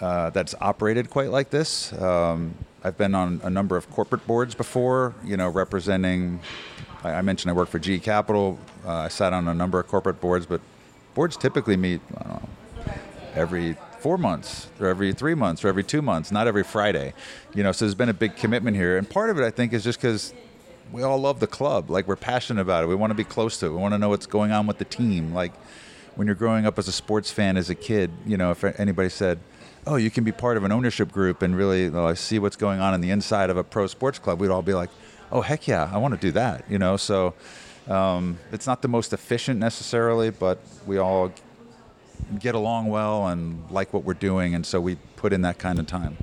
uh, 0.00 0.30
that's 0.30 0.54
operated 0.60 1.10
quite 1.10 1.30
like 1.30 1.50
this. 1.50 1.92
Um, 1.94 2.54
I've 2.82 2.96
been 2.96 3.14
on 3.14 3.40
a 3.44 3.50
number 3.50 3.76
of 3.76 3.90
corporate 3.90 4.26
boards 4.26 4.54
before, 4.54 5.14
you 5.22 5.36
know, 5.36 5.48
representing. 5.48 6.40
I, 7.04 7.20
mentioned 7.20 7.50
I 7.50 7.54
work 7.54 7.68
for 7.68 7.78
G 7.78 7.98
Capital. 7.98 8.58
Uh, 8.86 8.92
I 8.92 9.08
sat 9.08 9.32
on 9.32 9.48
a 9.48 9.54
number 9.54 9.78
of 9.78 9.86
corporate 9.86 10.20
boards, 10.20 10.46
but 10.46 10.62
boards 11.14 11.36
typically 11.36 11.76
meet 11.76 12.00
know, 12.10 12.42
every 13.34 13.76
four 13.98 14.16
months 14.16 14.68
or 14.80 14.86
every 14.86 15.12
three 15.12 15.34
months 15.34 15.62
or 15.62 15.68
every 15.68 15.84
two 15.84 16.00
months, 16.00 16.32
not 16.32 16.46
every 16.46 16.64
Friday. 16.64 17.12
You 17.54 17.62
know, 17.62 17.72
so 17.72 17.84
there's 17.84 17.94
been 17.94 18.08
a 18.08 18.14
big 18.14 18.36
commitment 18.36 18.76
here, 18.76 18.96
and 18.96 19.08
part 19.08 19.28
of 19.28 19.38
it 19.38 19.44
I 19.44 19.50
think 19.50 19.74
is 19.74 19.84
just 19.84 20.00
because 20.00 20.32
we 20.90 21.02
all 21.02 21.18
love 21.18 21.38
the 21.38 21.46
club. 21.46 21.90
Like 21.90 22.08
we're 22.08 22.16
passionate 22.16 22.62
about 22.62 22.84
it. 22.84 22.86
We 22.86 22.94
want 22.94 23.10
to 23.10 23.14
be 23.14 23.24
close 23.24 23.58
to 23.58 23.66
it. 23.66 23.70
We 23.70 23.76
want 23.76 23.92
to 23.92 23.98
know 23.98 24.08
what's 24.08 24.26
going 24.26 24.52
on 24.52 24.66
with 24.66 24.78
the 24.78 24.86
team. 24.86 25.34
Like 25.34 25.52
when 26.16 26.26
you're 26.26 26.34
growing 26.34 26.64
up 26.64 26.78
as 26.78 26.88
a 26.88 26.92
sports 26.92 27.30
fan 27.30 27.58
as 27.58 27.68
a 27.68 27.74
kid, 27.74 28.10
you 28.26 28.38
know, 28.38 28.50
if 28.52 28.64
anybody 28.64 29.10
said, 29.10 29.38
"Oh, 29.86 29.96
you 29.96 30.10
can 30.10 30.24
be 30.24 30.32
part 30.32 30.56
of 30.56 30.64
an 30.64 30.72
ownership 30.72 31.10
group 31.10 31.42
and 31.42 31.56
really 31.56 31.86
uh, 31.86 32.14
see 32.14 32.38
what's 32.38 32.56
going 32.56 32.80
on 32.80 32.94
in 32.94 33.00
the 33.00 33.10
inside 33.10 33.50
of 33.50 33.56
a 33.56 33.64
pro 33.64 33.86
sports 33.86 34.18
club," 34.18 34.40
we'd 34.40 34.50
all 34.50 34.62
be 34.62 34.74
like, 34.74 34.90
"Oh, 35.32 35.40
heck 35.40 35.66
yeah, 35.66 35.90
I 35.92 35.98
want 35.98 36.14
to 36.14 36.20
do 36.20 36.32
that." 36.32 36.64
You 36.68 36.78
know, 36.78 36.96
so 36.96 37.34
um, 37.88 38.38
it's 38.52 38.66
not 38.66 38.82
the 38.82 38.88
most 38.88 39.12
efficient 39.12 39.58
necessarily, 39.58 40.30
but 40.30 40.58
we 40.86 40.98
all 40.98 41.32
get 42.38 42.54
along 42.54 42.86
well 42.86 43.26
and 43.26 43.68
like 43.70 43.92
what 43.92 44.04
we're 44.04 44.14
doing, 44.14 44.54
and 44.54 44.64
so 44.64 44.80
we 44.80 44.96
put 45.16 45.32
in 45.32 45.42
that 45.42 45.58
kind 45.58 45.78
of 45.78 45.86
time. 45.86 46.16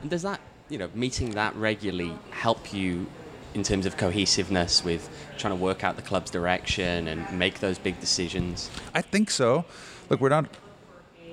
And 0.00 0.10
does 0.10 0.22
that, 0.22 0.40
you 0.68 0.78
know, 0.78 0.88
meeting 0.94 1.30
that 1.30 1.54
regularly 1.56 2.12
help 2.30 2.72
you 2.72 3.06
in 3.54 3.62
terms 3.62 3.86
of 3.86 3.96
cohesiveness 3.96 4.84
with 4.84 5.08
trying 5.36 5.56
to 5.56 5.62
work 5.62 5.84
out 5.84 5.96
the 5.96 6.02
club's 6.02 6.30
direction 6.30 7.06
and 7.06 7.38
make 7.38 7.60
those 7.60 7.78
big 7.78 8.00
decisions? 8.00 8.70
I 8.94 9.02
think 9.02 9.30
so. 9.30 9.64
Look, 10.08 10.20
we're 10.20 10.30
not 10.30 10.46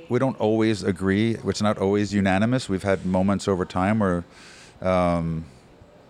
we 0.09 0.17
don't 0.19 0.39
always 0.39 0.83
agree. 0.83 1.37
It's 1.45 1.61
not 1.61 1.77
always 1.77 2.13
unanimous. 2.13 2.67
We've 2.67 2.83
had 2.83 3.05
moments 3.05 3.47
over 3.47 3.63
time 3.63 3.99
where, 3.99 4.25
um, 4.81 5.45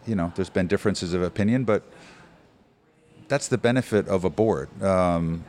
you 0.07 0.15
know, 0.15 0.31
there's 0.35 0.49
been 0.49 0.67
differences 0.67 1.13
of 1.13 1.21
opinion, 1.21 1.65
but 1.65 1.83
that's 3.27 3.49
the 3.49 3.57
benefit 3.57 4.07
of 4.07 4.23
a 4.23 4.29
board. 4.29 4.69
Um, 4.81 5.43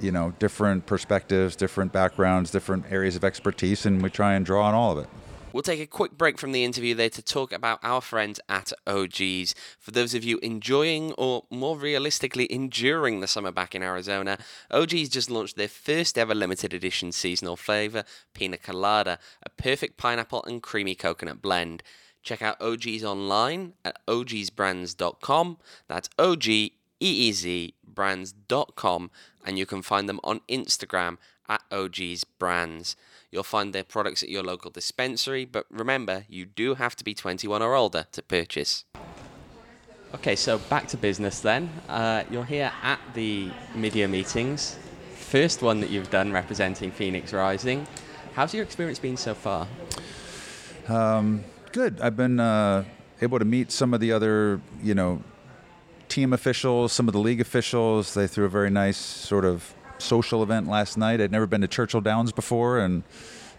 you 0.00 0.10
know, 0.10 0.32
different 0.38 0.86
perspectives, 0.86 1.54
different 1.54 1.92
backgrounds, 1.92 2.50
different 2.50 2.86
areas 2.90 3.16
of 3.16 3.24
expertise, 3.24 3.84
and 3.84 4.02
we 4.02 4.08
try 4.08 4.32
and 4.34 4.46
draw 4.46 4.64
on 4.64 4.74
all 4.74 4.92
of 4.92 5.04
it. 5.04 5.10
We'll 5.52 5.62
take 5.62 5.80
a 5.80 5.86
quick 5.86 6.12
break 6.12 6.38
from 6.38 6.52
the 6.52 6.64
interview 6.64 6.94
there 6.94 7.10
to 7.10 7.22
talk 7.22 7.52
about 7.52 7.80
our 7.82 8.00
friends 8.00 8.38
at 8.48 8.72
OGeez. 8.86 9.54
For 9.78 9.90
those 9.90 10.14
of 10.14 10.22
you 10.22 10.38
enjoying 10.38 11.12
or 11.14 11.44
more 11.50 11.76
realistically 11.76 12.50
enduring 12.52 13.20
the 13.20 13.26
summer 13.26 13.50
back 13.50 13.74
in 13.74 13.82
Arizona, 13.82 14.38
OGeez 14.70 15.10
just 15.10 15.30
launched 15.30 15.56
their 15.56 15.68
first 15.68 16.16
ever 16.16 16.34
limited 16.34 16.72
edition 16.72 17.10
seasonal 17.10 17.56
flavor, 17.56 18.04
Pina 18.32 18.58
Colada, 18.58 19.18
a 19.42 19.50
perfect 19.50 19.96
pineapple 19.96 20.44
and 20.44 20.62
creamy 20.62 20.94
coconut 20.94 21.42
blend. 21.42 21.82
Check 22.22 22.42
out 22.42 22.60
OGeez 22.60 23.02
online 23.02 23.72
at 23.84 23.98
ogeezbrands.com. 24.06 25.58
That's 25.88 26.08
O 26.18 26.36
G 26.36 26.74
E 27.00 27.28
E 27.28 27.32
Z 27.32 27.74
brands.com 27.84 29.10
and 29.44 29.58
you 29.58 29.66
can 29.66 29.82
find 29.82 30.08
them 30.08 30.20
on 30.22 30.40
Instagram 30.48 31.16
at 31.48 31.62
OGeez 31.70 32.24
Brands. 32.38 32.94
You'll 33.32 33.44
find 33.44 33.72
their 33.72 33.84
products 33.84 34.22
at 34.22 34.28
your 34.28 34.42
local 34.42 34.70
dispensary, 34.70 35.44
but 35.44 35.66
remember, 35.70 36.24
you 36.28 36.46
do 36.46 36.74
have 36.74 36.96
to 36.96 37.04
be 37.04 37.14
21 37.14 37.62
or 37.62 37.74
older 37.74 38.06
to 38.12 38.22
purchase. 38.22 38.84
Okay, 40.12 40.34
so 40.34 40.58
back 40.58 40.88
to 40.88 40.96
business 40.96 41.38
then. 41.38 41.70
Uh, 41.88 42.24
you're 42.28 42.44
here 42.44 42.72
at 42.82 42.98
the 43.14 43.52
media 43.76 44.08
meetings. 44.08 44.76
First 45.14 45.62
one 45.62 45.78
that 45.80 45.90
you've 45.90 46.10
done 46.10 46.32
representing 46.32 46.90
Phoenix 46.90 47.32
Rising. 47.32 47.86
How's 48.34 48.52
your 48.52 48.64
experience 48.64 48.98
been 48.98 49.16
so 49.16 49.34
far? 49.34 49.68
Um, 50.88 51.44
good. 51.70 52.00
I've 52.00 52.16
been 52.16 52.40
uh, 52.40 52.82
able 53.22 53.38
to 53.38 53.44
meet 53.44 53.70
some 53.70 53.94
of 53.94 54.00
the 54.00 54.10
other, 54.10 54.60
you 54.82 54.94
know, 54.94 55.22
team 56.08 56.32
officials, 56.32 56.92
some 56.92 57.06
of 57.06 57.12
the 57.12 57.20
league 57.20 57.40
officials. 57.40 58.14
They 58.14 58.26
threw 58.26 58.44
a 58.44 58.48
very 58.48 58.70
nice 58.70 58.96
sort 58.96 59.44
of 59.44 59.72
social 60.00 60.42
event 60.42 60.68
last 60.68 60.96
night. 60.96 61.20
I'd 61.20 61.30
never 61.30 61.46
been 61.46 61.60
to 61.60 61.68
Churchill 61.68 62.00
Downs 62.00 62.32
before, 62.32 62.78
and 62.78 63.02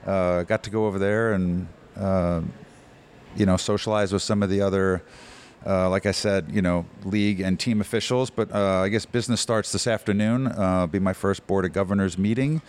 uh, 0.06 0.44
got 0.44 0.64
to 0.64 0.70
go 0.70 0.86
over 0.86 1.00
there 1.00 1.34
and 1.34 1.68
uh, 1.98 2.42
you 3.36 3.46
know 3.46 3.58
socialize 3.58 4.12
with 4.14 4.22
some 4.22 4.44
of 4.44 4.50
the 4.50 4.62
other. 4.62 5.04
Uh, 5.64 5.88
like 5.92 6.08
I 6.08 6.12
said, 6.12 6.48
you 6.52 6.64
know, 6.64 6.88
league 7.04 7.40
and 7.40 7.60
team 7.60 7.82
officials, 7.82 8.32
but 8.32 8.52
uh, 8.52 8.80
I 8.80 8.90
guess 8.90 9.06
business 9.06 9.42
starts 9.42 9.72
this 9.72 9.86
afternoon. 9.86 10.48
Uh, 10.48 10.88
be 10.88 10.98
my 10.98 11.14
first 11.14 11.46
board 11.46 11.66
of 11.66 11.72
governors 11.72 12.18
meeting 12.18 12.64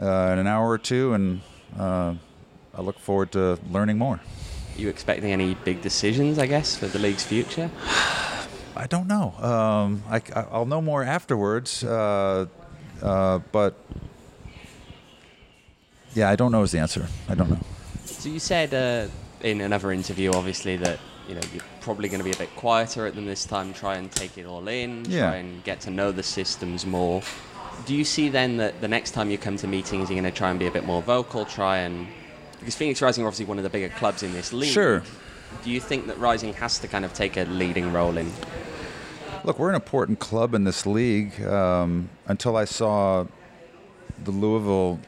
uh, 0.00 0.30
in 0.32 0.38
an 0.38 0.46
hour 0.46 0.70
or 0.70 0.78
two, 0.78 1.12
and 1.12 1.40
I 1.76 2.82
look 2.82 3.00
forward 3.00 3.32
to 3.32 3.58
learning 3.72 3.98
more. 3.98 4.20
Are 4.76 4.80
you 4.80 4.88
expecting 4.88 5.32
any 5.32 5.54
big 5.54 5.82
decisions, 5.82 6.38
I 6.38 6.46
guess, 6.46 6.76
for 6.76 6.86
the 6.86 7.00
league's 7.00 7.24
future? 7.24 7.68
I 8.76 8.86
don't 8.86 9.08
know. 9.08 9.34
Um, 9.38 10.02
I, 10.08 10.56
will 10.56 10.66
know 10.66 10.80
more 10.80 11.02
afterwards. 11.02 11.84
Uh, 11.84 12.46
uh, 13.02 13.38
but 13.52 13.74
yeah, 16.14 16.28
I 16.28 16.36
don't 16.36 16.52
know 16.52 16.62
is 16.62 16.72
the 16.72 16.78
answer. 16.78 17.06
I 17.28 17.34
don't 17.34 17.50
know. 17.50 17.60
So 18.04 18.28
you 18.28 18.38
said 18.38 18.74
uh, 18.74 19.10
in 19.42 19.60
another 19.60 19.92
interview, 19.92 20.32
obviously, 20.32 20.76
that 20.76 20.98
you 21.28 21.34
know 21.34 21.40
you're 21.52 21.64
probably 21.80 22.08
going 22.08 22.20
to 22.20 22.24
be 22.24 22.32
a 22.32 22.36
bit 22.36 22.54
quieter 22.56 23.06
at 23.06 23.14
them 23.14 23.26
this 23.26 23.44
time. 23.44 23.72
Try 23.72 23.96
and 23.96 24.10
take 24.10 24.36
it 24.38 24.46
all 24.46 24.66
in. 24.68 25.04
Yeah. 25.06 25.28
Try 25.28 25.36
and 25.36 25.62
get 25.64 25.80
to 25.82 25.90
know 25.90 26.12
the 26.12 26.22
systems 26.22 26.84
more. 26.84 27.22
Do 27.86 27.94
you 27.94 28.04
see 28.04 28.28
then 28.28 28.58
that 28.58 28.80
the 28.80 28.88
next 28.88 29.12
time 29.12 29.30
you 29.30 29.38
come 29.38 29.56
to 29.56 29.66
meetings, 29.66 30.10
you're 30.10 30.20
going 30.20 30.30
to 30.30 30.36
try 30.36 30.50
and 30.50 30.58
be 30.58 30.66
a 30.66 30.70
bit 30.70 30.84
more 30.84 31.00
vocal? 31.00 31.44
Try 31.44 31.78
and 31.78 32.06
because 32.58 32.74
Phoenix 32.74 33.00
Rising 33.00 33.24
are 33.24 33.26
obviously 33.26 33.46
one 33.46 33.58
of 33.58 33.64
the 33.64 33.70
bigger 33.70 33.88
clubs 33.88 34.22
in 34.22 34.32
this 34.32 34.52
league. 34.52 34.70
Sure. 34.72 35.02
Do 35.64 35.70
you 35.70 35.80
think 35.80 36.06
that 36.06 36.18
Rising 36.18 36.52
has 36.54 36.78
to 36.80 36.88
kind 36.88 37.04
of 37.04 37.14
take 37.14 37.36
a 37.36 37.44
leading 37.44 37.92
role 37.92 38.16
in 38.16 38.30
Look, 39.42 39.58
we're 39.58 39.70
an 39.70 39.74
important 39.74 40.18
club 40.18 40.54
in 40.54 40.64
this 40.64 40.84
league. 40.84 41.42
Um, 41.46 42.10
until 42.26 42.58
I 42.58 42.66
saw 42.66 43.24
the 44.22 44.30
Louisville 44.30 45.00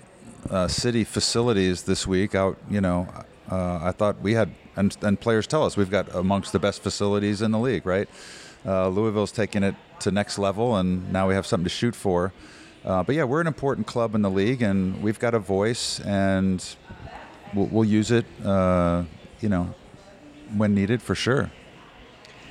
uh, 0.48 0.68
City 0.68 1.04
facilities 1.04 1.82
this 1.82 2.06
week 2.06 2.34
out, 2.34 2.56
you 2.70 2.80
know, 2.80 3.06
uh, 3.50 3.80
I 3.82 3.92
thought 3.92 4.22
we 4.22 4.32
had, 4.32 4.54
and, 4.74 4.96
and, 5.02 5.20
players 5.20 5.46
tell 5.46 5.64
us 5.64 5.76
we've 5.76 5.90
got 5.90 6.14
amongst 6.14 6.52
the 6.52 6.58
best 6.58 6.82
facilities 6.82 7.42
in 7.42 7.50
the 7.50 7.58
league, 7.58 7.84
right? 7.84 8.08
Uh, 8.64 8.88
Louisville's 8.88 9.32
taking 9.32 9.62
it 9.62 9.74
to 10.00 10.10
next 10.10 10.38
level, 10.38 10.76
and 10.76 11.12
now 11.12 11.28
we 11.28 11.34
have 11.34 11.46
something 11.46 11.64
to 11.64 11.70
shoot 11.70 11.94
for. 11.94 12.32
Uh, 12.86 13.02
but 13.02 13.14
yeah, 13.14 13.24
we're 13.24 13.42
an 13.42 13.46
important 13.46 13.86
club 13.86 14.14
in 14.14 14.22
the 14.22 14.30
league, 14.30 14.62
and 14.62 15.02
we've 15.02 15.18
got 15.18 15.34
a 15.34 15.38
voice, 15.38 16.00
and 16.00 16.74
we'll, 17.52 17.66
we'll 17.66 17.84
use 17.84 18.10
it, 18.10 18.24
uh, 18.46 19.04
you 19.42 19.50
know, 19.50 19.74
when 20.56 20.74
needed 20.74 21.02
for 21.02 21.14
sure. 21.14 21.50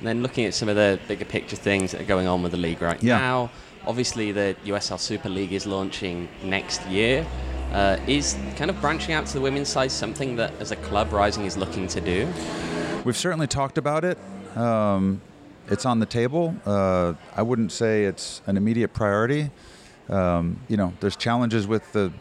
And 0.02 0.08
then 0.08 0.20
looking 0.20 0.46
at 0.46 0.52
some 0.52 0.68
of 0.68 0.74
the 0.74 0.98
bigger 1.06 1.24
picture 1.24 1.54
things 1.54 1.92
that 1.92 2.00
are 2.00 2.04
going 2.04 2.26
on 2.26 2.42
with 2.42 2.50
the 2.50 2.58
league 2.58 2.82
right 2.82 3.00
yeah. 3.00 3.18
now, 3.18 3.50
obviously 3.86 4.32
the 4.32 4.56
USL 4.64 4.98
Super 4.98 5.28
League 5.28 5.52
is 5.52 5.64
launching 5.64 6.28
next 6.42 6.84
year. 6.88 7.24
Uh, 7.70 8.00
is 8.08 8.36
kind 8.56 8.68
of 8.68 8.80
branching 8.80 9.14
out 9.14 9.26
to 9.26 9.34
the 9.34 9.40
women's 9.40 9.68
side 9.68 9.92
something 9.92 10.34
that, 10.34 10.52
as 10.58 10.72
a 10.72 10.76
club, 10.76 11.12
Rising 11.12 11.44
is 11.44 11.56
looking 11.56 11.86
to 11.86 12.00
do? 12.00 12.26
We've 13.04 13.16
certainly 13.16 13.46
talked 13.46 13.78
about 13.78 14.04
it. 14.04 14.18
Um, 14.56 15.20
it's 15.68 15.86
on 15.86 16.00
the 16.00 16.06
table. 16.06 16.56
Uh, 16.66 17.14
I 17.36 17.42
wouldn't 17.42 17.70
say 17.70 18.04
it's 18.04 18.42
an 18.48 18.56
immediate 18.56 18.92
priority. 18.92 19.52
Um, 20.08 20.58
you 20.66 20.76
know, 20.76 20.94
there's 20.98 21.14
challenges 21.14 21.68
with 21.68 21.92
the 21.92 22.12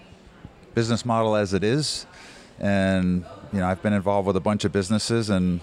business 0.76 1.04
model 1.04 1.36
as 1.36 1.56
it 1.56 1.64
is, 1.64 2.06
and 2.60 3.26
you 3.52 3.60
know, 3.60 3.66
I've 3.66 3.82
been 3.82 3.94
involved 3.94 4.28
with 4.28 4.36
a 4.38 4.40
bunch 4.40 4.66
of 4.66 4.72
businesses, 4.72 5.32
and 5.32 5.62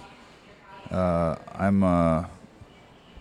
uh, 0.90 1.37
I'm. 1.54 1.83
Uh, 1.83 2.25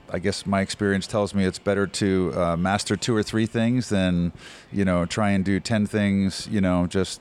I 0.10 0.20
guess 0.20 0.46
my 0.46 0.62
experience 0.62 1.06
tells 1.06 1.34
me 1.34 1.44
it's 1.44 1.60
better 1.60 1.86
to 1.86 2.32
uh, 2.34 2.56
master 2.56 2.96
two 2.96 3.14
or 3.14 3.24
three 3.24 3.46
things 3.46 3.90
than, 3.90 4.32
you 4.72 4.86
know, 4.86 5.06
try 5.06 5.32
and 5.32 5.44
do 5.44 5.60
ten 5.60 5.86
things. 5.86 6.48
You 6.50 6.62
know, 6.62 6.88
just 6.88 7.20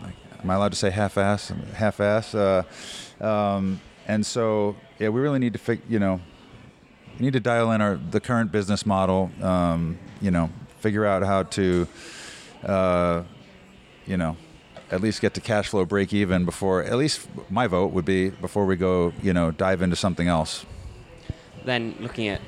am 0.00 0.50
I 0.50 0.54
allowed 0.54 0.72
to 0.72 0.78
say 0.78 0.88
half-ass? 0.88 1.52
Half-ass. 1.74 2.34
Uh, 2.34 2.62
um, 3.20 3.82
and 4.08 4.24
so, 4.24 4.76
yeah, 4.98 5.10
we 5.10 5.20
really 5.20 5.40
need 5.40 5.52
to, 5.52 5.78
you 5.90 5.98
know, 5.98 6.22
we 7.18 7.26
need 7.26 7.34
to 7.34 7.40
dial 7.40 7.70
in 7.72 7.82
our 7.82 7.96
the 7.96 8.18
current 8.18 8.50
business 8.50 8.86
model. 8.86 9.30
Um, 9.42 9.98
you 10.22 10.30
know, 10.30 10.48
figure 10.80 11.04
out 11.04 11.22
how 11.22 11.42
to, 11.42 11.86
uh, 12.64 13.24
you 14.06 14.16
know, 14.16 14.38
at 14.92 15.00
least 15.00 15.20
get 15.20 15.34
to 15.34 15.40
cash 15.40 15.68
flow 15.68 15.84
break 15.84 16.12
even 16.12 16.44
before 16.44 16.84
at 16.84 16.96
least 16.96 17.26
my 17.50 17.66
vote 17.66 17.92
would 17.92 18.04
be 18.04 18.28
before 18.28 18.66
we 18.66 18.76
go 18.76 19.12
you 19.22 19.32
know 19.32 19.50
dive 19.50 19.82
into 19.82 19.96
something 19.96 20.28
else 20.28 20.66
then 21.64 21.94
looking 21.98 22.28
at 22.28 22.40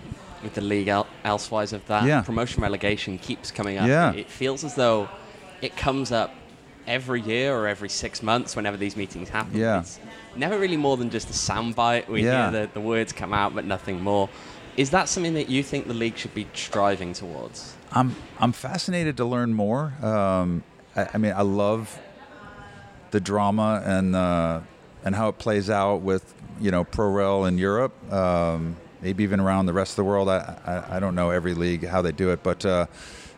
with 0.42 0.54
the 0.54 0.60
league 0.60 0.88
el- 0.88 1.06
elsewise 1.24 1.72
of 1.72 1.84
that 1.86 2.04
yeah. 2.04 2.20
promotion 2.20 2.62
relegation 2.62 3.18
keeps 3.18 3.50
coming 3.50 3.78
up 3.78 3.88
yeah. 3.88 4.12
it 4.12 4.28
feels 4.28 4.62
as 4.62 4.74
though 4.74 5.08
it 5.62 5.74
comes 5.76 6.12
up 6.12 6.34
every 6.86 7.22
year 7.22 7.56
or 7.56 7.66
every 7.66 7.88
six 7.88 8.22
months 8.22 8.54
whenever 8.54 8.76
these 8.76 8.94
meetings 8.94 9.30
happen 9.30 9.56
yeah. 9.56 9.80
it's 9.80 9.98
never 10.36 10.58
really 10.58 10.76
more 10.76 10.98
than 10.98 11.08
just 11.08 11.30
a 11.30 11.32
soundbite 11.32 12.06
we 12.08 12.22
yeah. 12.22 12.50
hear 12.50 12.66
the, 12.66 12.72
the 12.74 12.80
words 12.80 13.10
come 13.10 13.32
out 13.32 13.54
but 13.54 13.64
nothing 13.64 14.02
more 14.02 14.28
is 14.76 14.90
that 14.90 15.08
something 15.08 15.32
that 15.32 15.48
you 15.48 15.62
think 15.62 15.86
the 15.86 15.94
league 15.94 16.16
should 16.16 16.34
be 16.34 16.46
striving 16.52 17.14
towards 17.14 17.74
i'm 17.92 18.14
i'm 18.38 18.52
fascinated 18.52 19.16
to 19.16 19.24
learn 19.24 19.54
more 19.54 19.94
um, 20.02 20.62
I, 20.94 21.08
I 21.14 21.18
mean 21.18 21.32
i 21.32 21.40
love 21.42 21.98
the 23.14 23.20
drama 23.20 23.80
and 23.86 24.16
uh, 24.16 24.60
and 25.04 25.14
how 25.14 25.28
it 25.28 25.38
plays 25.38 25.70
out 25.70 25.98
with 25.98 26.34
you 26.60 26.72
know 26.72 26.82
pro 26.82 27.08
rel 27.08 27.44
in 27.44 27.56
Europe, 27.56 27.94
um, 28.12 28.76
maybe 29.00 29.22
even 29.22 29.38
around 29.38 29.66
the 29.66 29.72
rest 29.72 29.92
of 29.92 29.96
the 29.96 30.04
world. 30.04 30.28
I, 30.28 30.58
I, 30.66 30.96
I 30.96 31.00
don't 31.00 31.14
know 31.14 31.30
every 31.30 31.54
league 31.54 31.86
how 31.86 32.02
they 32.02 32.10
do 32.10 32.30
it, 32.30 32.42
but 32.42 32.66
uh, 32.66 32.86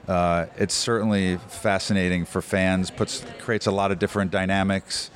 uh, 0.08 0.46
it's 0.56 0.72
certainly 0.72 1.36
fascinating 1.48 2.24
for 2.24 2.40
fans. 2.40 2.90
puts 2.90 3.22
creates 3.38 3.66
a 3.66 3.70
lot 3.70 3.92
of 3.92 3.98
different 3.98 4.30
dynamics. 4.30 5.10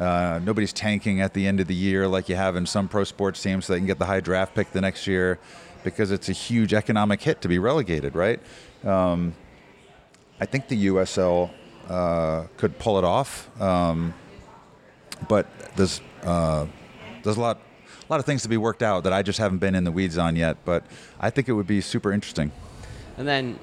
Uh, 0.00 0.40
nobody's 0.42 0.72
tanking 0.72 1.20
at 1.20 1.34
the 1.34 1.46
end 1.46 1.60
of 1.60 1.66
the 1.66 1.74
year 1.74 2.08
like 2.08 2.30
you 2.30 2.36
have 2.36 2.56
in 2.56 2.64
some 2.64 2.88
pro 2.88 3.04
sports 3.04 3.42
teams, 3.42 3.66
so 3.66 3.74
they 3.74 3.78
can 3.78 3.86
get 3.86 3.98
the 3.98 4.06
high 4.06 4.20
draft 4.20 4.54
pick 4.54 4.72
the 4.72 4.80
next 4.80 5.06
year, 5.06 5.38
because 5.84 6.10
it's 6.10 6.30
a 6.30 6.32
huge 6.32 6.72
economic 6.72 7.20
hit 7.20 7.42
to 7.42 7.48
be 7.48 7.58
relegated, 7.58 8.14
right? 8.14 8.40
Um, 8.82 9.34
I 10.40 10.46
think 10.46 10.68
the 10.68 10.86
USL 10.86 11.50
uh, 11.88 12.46
could 12.56 12.78
pull 12.78 12.98
it 12.98 13.04
off. 13.04 13.48
Um, 13.60 14.14
but 15.28 15.46
there's 15.76 16.00
uh, 16.22 16.66
there's 17.22 17.36
a 17.36 17.40
lot 17.40 17.60
a 18.08 18.12
lot 18.12 18.20
of 18.20 18.26
things 18.26 18.42
to 18.42 18.48
be 18.48 18.56
worked 18.56 18.82
out 18.82 19.04
that 19.04 19.12
I 19.12 19.22
just 19.22 19.38
haven't 19.38 19.58
been 19.58 19.74
in 19.74 19.84
the 19.84 19.92
weeds 19.92 20.18
on 20.18 20.36
yet. 20.36 20.56
But 20.64 20.84
I 21.20 21.30
think 21.30 21.48
it 21.48 21.52
would 21.52 21.66
be 21.66 21.80
super 21.80 22.12
interesting. 22.12 22.52
And 23.18 23.26
then 23.26 23.58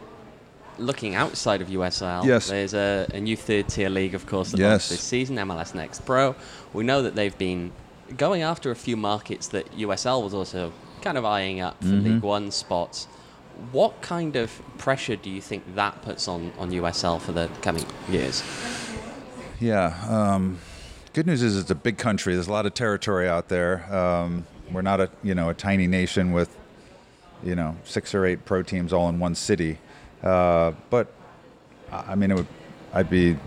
looking 0.79 1.13
outside 1.15 1.61
of 1.61 1.67
USL, 1.69 2.25
Yes. 2.25 2.47
there's 2.49 2.73
a, 2.73 3.07
a 3.13 3.19
new 3.19 3.37
third 3.37 3.69
tier 3.69 3.89
league, 3.89 4.15
of 4.15 4.25
course, 4.25 4.51
that 4.51 4.59
Yes. 4.59 4.89
this 4.89 5.01
season, 5.01 5.35
MLS 5.37 5.75
Next 5.75 6.03
Pro. 6.05 6.35
We 6.73 6.83
know 6.83 7.03
that 7.03 7.13
they've 7.15 7.37
been 7.37 7.71
going 8.17 8.41
after 8.41 8.71
a 8.71 8.75
few 8.75 8.97
markets 8.97 9.47
that 9.49 9.71
USL 9.77 10.23
was 10.23 10.33
also 10.33 10.73
kind 11.01 11.17
of 11.17 11.25
eyeing 11.25 11.59
up 11.61 11.79
for 11.81 11.87
Mm-hmm. 11.89 12.13
League 12.15 12.21
One 12.23 12.49
spots. 12.51 13.07
What 13.71 14.01
kind 14.01 14.35
of 14.35 14.61
pressure 14.77 15.15
do 15.15 15.29
you 15.29 15.41
think 15.41 15.75
that 15.75 16.01
puts 16.01 16.27
on, 16.27 16.51
on 16.57 16.71
USL 16.71 17.21
for 17.21 17.31
the 17.31 17.49
coming 17.61 17.85
years? 18.09 18.43
Yeah. 19.59 19.95
Um, 20.09 20.59
good 21.13 21.27
news 21.27 21.41
is 21.41 21.57
it's 21.57 21.71
a 21.71 21.75
big 21.75 21.97
country. 21.97 22.33
There's 22.33 22.47
a 22.47 22.51
lot 22.51 22.65
of 22.65 22.73
territory 22.73 23.29
out 23.29 23.47
there. 23.49 23.93
Um, 23.93 24.45
we're 24.71 24.81
not 24.81 24.99
a 24.99 25.09
you 25.21 25.35
know 25.35 25.49
a 25.49 25.53
tiny 25.53 25.87
nation 25.87 26.31
with 26.31 26.55
you 27.43 27.55
know 27.55 27.75
six 27.83 28.15
or 28.15 28.25
eight 28.25 28.45
pro 28.45 28.63
teams 28.63 28.91
all 28.91 29.09
in 29.09 29.19
one 29.19 29.35
city. 29.35 29.77
Uh, 30.21 30.71
but 30.89 31.13
I 31.91 32.15
mean, 32.15 32.31
it 32.31 32.35
would. 32.35 32.47
I'd 32.93 33.09
be. 33.09 33.37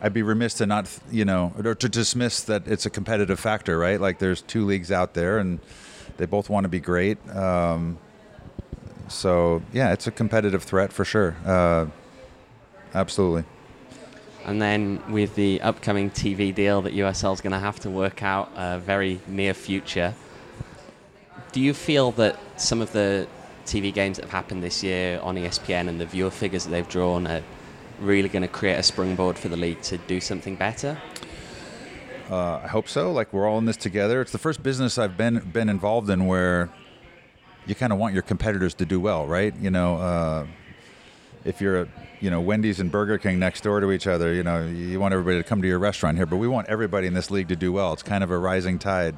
I'd 0.00 0.14
be 0.14 0.22
remiss 0.22 0.54
to 0.54 0.66
not, 0.66 0.96
you 1.10 1.24
know, 1.24 1.52
or 1.64 1.74
to 1.74 1.88
dismiss 1.88 2.42
that 2.42 2.68
it's 2.68 2.86
a 2.86 2.90
competitive 2.90 3.40
factor, 3.40 3.76
right? 3.76 4.00
Like 4.00 4.20
there's 4.20 4.42
two 4.42 4.64
leagues 4.64 4.92
out 4.92 5.14
there, 5.14 5.38
and 5.38 5.58
they 6.18 6.26
both 6.26 6.48
want 6.48 6.64
to 6.64 6.68
be 6.68 6.78
great. 6.78 7.18
Um, 7.34 7.98
so 9.08 9.62
yeah, 9.72 9.92
it's 9.92 10.06
a 10.06 10.10
competitive 10.10 10.62
threat 10.62 10.92
for 10.92 11.04
sure. 11.04 11.36
Uh, 11.44 11.86
absolutely. 12.94 13.44
And 14.44 14.62
then 14.62 15.02
with 15.10 15.34
the 15.34 15.60
upcoming 15.60 16.10
TV 16.10 16.54
deal 16.54 16.80
that 16.82 16.94
USL 16.94 17.34
is 17.34 17.40
going 17.40 17.52
to 17.52 17.58
have 17.58 17.80
to 17.80 17.90
work 17.90 18.22
out 18.22 18.50
uh, 18.54 18.78
very 18.78 19.20
near 19.26 19.52
future, 19.52 20.14
do 21.52 21.60
you 21.60 21.74
feel 21.74 22.12
that 22.12 22.38
some 22.56 22.80
of 22.80 22.92
the 22.92 23.26
TV 23.66 23.92
games 23.92 24.16
that 24.16 24.24
have 24.24 24.32
happened 24.32 24.62
this 24.62 24.82
year 24.82 25.20
on 25.22 25.36
ESPN 25.36 25.88
and 25.88 26.00
the 26.00 26.06
viewer 26.06 26.30
figures 26.30 26.64
that 26.64 26.70
they've 26.70 26.88
drawn 26.88 27.26
are 27.26 27.42
really 28.00 28.28
going 28.28 28.42
to 28.42 28.48
create 28.48 28.76
a 28.78 28.82
springboard 28.82 29.38
for 29.38 29.48
the 29.48 29.56
league 29.56 29.82
to 29.82 29.98
do 29.98 30.20
something 30.20 30.56
better? 30.56 30.96
Uh, 32.30 32.60
I 32.62 32.68
hope 32.68 32.88
so. 32.88 33.12
Like 33.12 33.32
we're 33.32 33.48
all 33.48 33.58
in 33.58 33.64
this 33.64 33.76
together. 33.76 34.20
It's 34.20 34.32
the 34.32 34.38
first 34.38 34.62
business 34.62 34.98
I've 34.98 35.16
been 35.16 35.38
been 35.52 35.68
involved 35.68 36.10
in 36.10 36.26
where 36.26 36.70
you 37.68 37.74
kind 37.74 37.92
of 37.92 37.98
want 37.98 38.14
your 38.14 38.22
competitors 38.22 38.74
to 38.74 38.86
do 38.86 38.98
well, 38.98 39.26
right? 39.26 39.54
You 39.60 39.70
know, 39.70 39.96
uh, 39.96 40.46
if 41.44 41.60
you're 41.60 41.82
a 41.82 41.88
you 42.20 42.30
know 42.30 42.40
Wendy's 42.40 42.80
and 42.80 42.90
Burger 42.90 43.18
King 43.18 43.38
next 43.38 43.60
door 43.60 43.78
to 43.80 43.92
each 43.92 44.06
other, 44.06 44.32
you 44.32 44.42
know 44.42 44.66
you 44.66 44.98
want 44.98 45.12
everybody 45.12 45.36
to 45.36 45.44
come 45.44 45.62
to 45.62 45.68
your 45.68 45.78
restaurant 45.78 46.16
here, 46.16 46.26
but 46.26 46.38
we 46.38 46.48
want 46.48 46.68
everybody 46.68 47.06
in 47.06 47.14
this 47.14 47.30
league 47.30 47.48
to 47.48 47.56
do 47.56 47.70
well. 47.70 47.92
It's 47.92 48.02
kind 48.02 48.24
of 48.24 48.30
a 48.30 48.38
rising 48.38 48.78
tide 48.78 49.16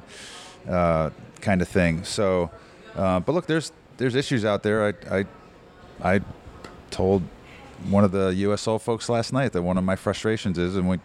uh, 0.69 1.09
kind 1.39 1.61
of 1.61 1.67
thing. 1.67 2.03
So, 2.03 2.51
uh, 2.95 3.21
but 3.21 3.31
look, 3.33 3.47
there's 3.47 3.71
there's 3.97 4.15
issues 4.15 4.43
out 4.43 4.63
there. 4.63 4.93
I 5.09 5.19
I, 5.19 5.25
I 6.15 6.19
told 6.91 7.23
one 7.89 8.03
of 8.03 8.11
the 8.11 8.31
USL 8.31 8.79
folks 8.79 9.07
last 9.09 9.31
night 9.31 9.53
that 9.53 9.61
one 9.63 9.77
of 9.77 9.83
my 9.85 9.95
frustrations 9.95 10.57
is, 10.57 10.75
and 10.75 10.89
we 10.89 10.99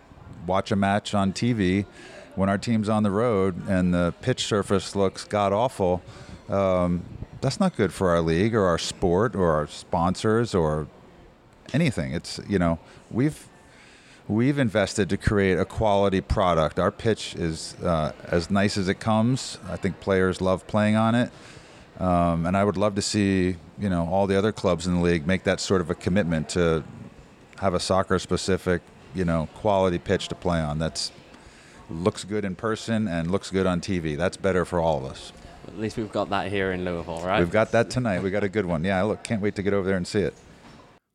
watch 0.47 0.73
a 0.73 0.77
match 0.77 1.15
on 1.15 1.33
TV 1.33 1.87
when 2.35 2.49
our 2.49 2.59
team's 2.59 2.89
on 2.89 3.03
the 3.03 3.11
road 3.11 3.67
and 3.69 3.95
the 3.95 4.13
pitch 4.21 4.45
surface 4.45 4.97
looks 4.97 5.25
god 5.25 5.53
awful. 5.53 6.03
Um, 6.49 7.05
that's 7.41 7.61
not 7.61 7.77
good 7.77 7.93
for 7.93 8.11
our 8.11 8.21
league 8.21 8.55
or 8.55 8.65
our 8.65 8.79
sport 8.79 9.35
or 9.35 9.53
our 9.53 9.67
sponsors 9.67 10.55
or 10.55 10.89
anything. 11.73 12.13
It's 12.13 12.41
you 12.49 12.59
know 12.59 12.79
we've 13.11 13.49
we've 14.29 14.59
invested 14.59 15.09
to 15.11 15.17
create 15.17 15.59
a 15.59 15.65
quality 15.65 16.21
product. 16.21 16.79
Our 16.79 16.91
pitch 16.91 17.35
is 17.35 17.75
uh, 17.83 18.13
as 18.25 18.51
nice 18.51 18.77
as 18.77 18.89
it 18.89 19.01
comes. 19.01 19.59
I 19.69 19.77
think 19.77 20.01
players 20.01 20.41
love 20.41 20.67
playing 20.67 20.97
on 20.97 21.15
it. 21.15 21.31
Um, 21.99 22.45
and 22.45 22.57
I 22.57 22.65
would 22.65 22.77
love 22.77 22.95
to 22.97 23.03
see, 23.03 23.57
you 23.79 23.89
know, 23.89 24.07
all 24.07 24.27
the 24.27 24.37
other 24.37 24.53
clubs 24.53 24.87
in 24.87 24.97
the 24.97 25.01
league 25.01 25.27
make 25.27 25.45
that 25.45 25.61
sort 25.61 25.81
of 25.81 25.89
a 25.89 25.95
commitment 25.95 26.49
to 26.51 26.85
have 27.59 27.73
a 27.73 27.81
soccer-specific, 27.81 28.83
you 29.15 29.25
know, 29.25 29.49
quality 29.55 29.99
pitch 29.99 30.29
to 30.29 30.35
play 30.35 30.61
on. 30.61 30.79
That's 30.79 31.11
looks 31.89 32.25
good 32.25 32.45
in 32.45 32.55
person 32.55 33.09
and 33.09 33.31
looks 33.31 33.51
good 33.51 33.67
on 33.67 33.81
TV. 33.81 34.17
That's 34.17 34.37
better 34.37 34.65
for 34.65 34.81
all 34.81 34.99
of 34.99 35.05
us. 35.11 35.33
At 35.67 35.79
least 35.79 35.97
we've 35.97 36.13
got 36.13 36.31
that 36.31 36.51
here 36.51 36.73
in 36.73 36.85
Louisville, 36.85 37.21
right? 37.23 37.41
We've 37.41 37.51
got 37.51 37.73
that 37.73 37.91
tonight. 37.91 38.23
We 38.23 38.31
got 38.31 38.45
a 38.45 38.49
good 38.49 38.67
one. 38.67 38.85
Yeah, 38.85 39.03
look, 39.03 39.23
can't 39.23 39.43
wait 39.43 39.55
to 39.57 39.63
get 39.63 39.75
over 39.75 39.87
there 39.87 39.97
and 39.97 40.07
see 40.07 40.21
it. 40.21 40.35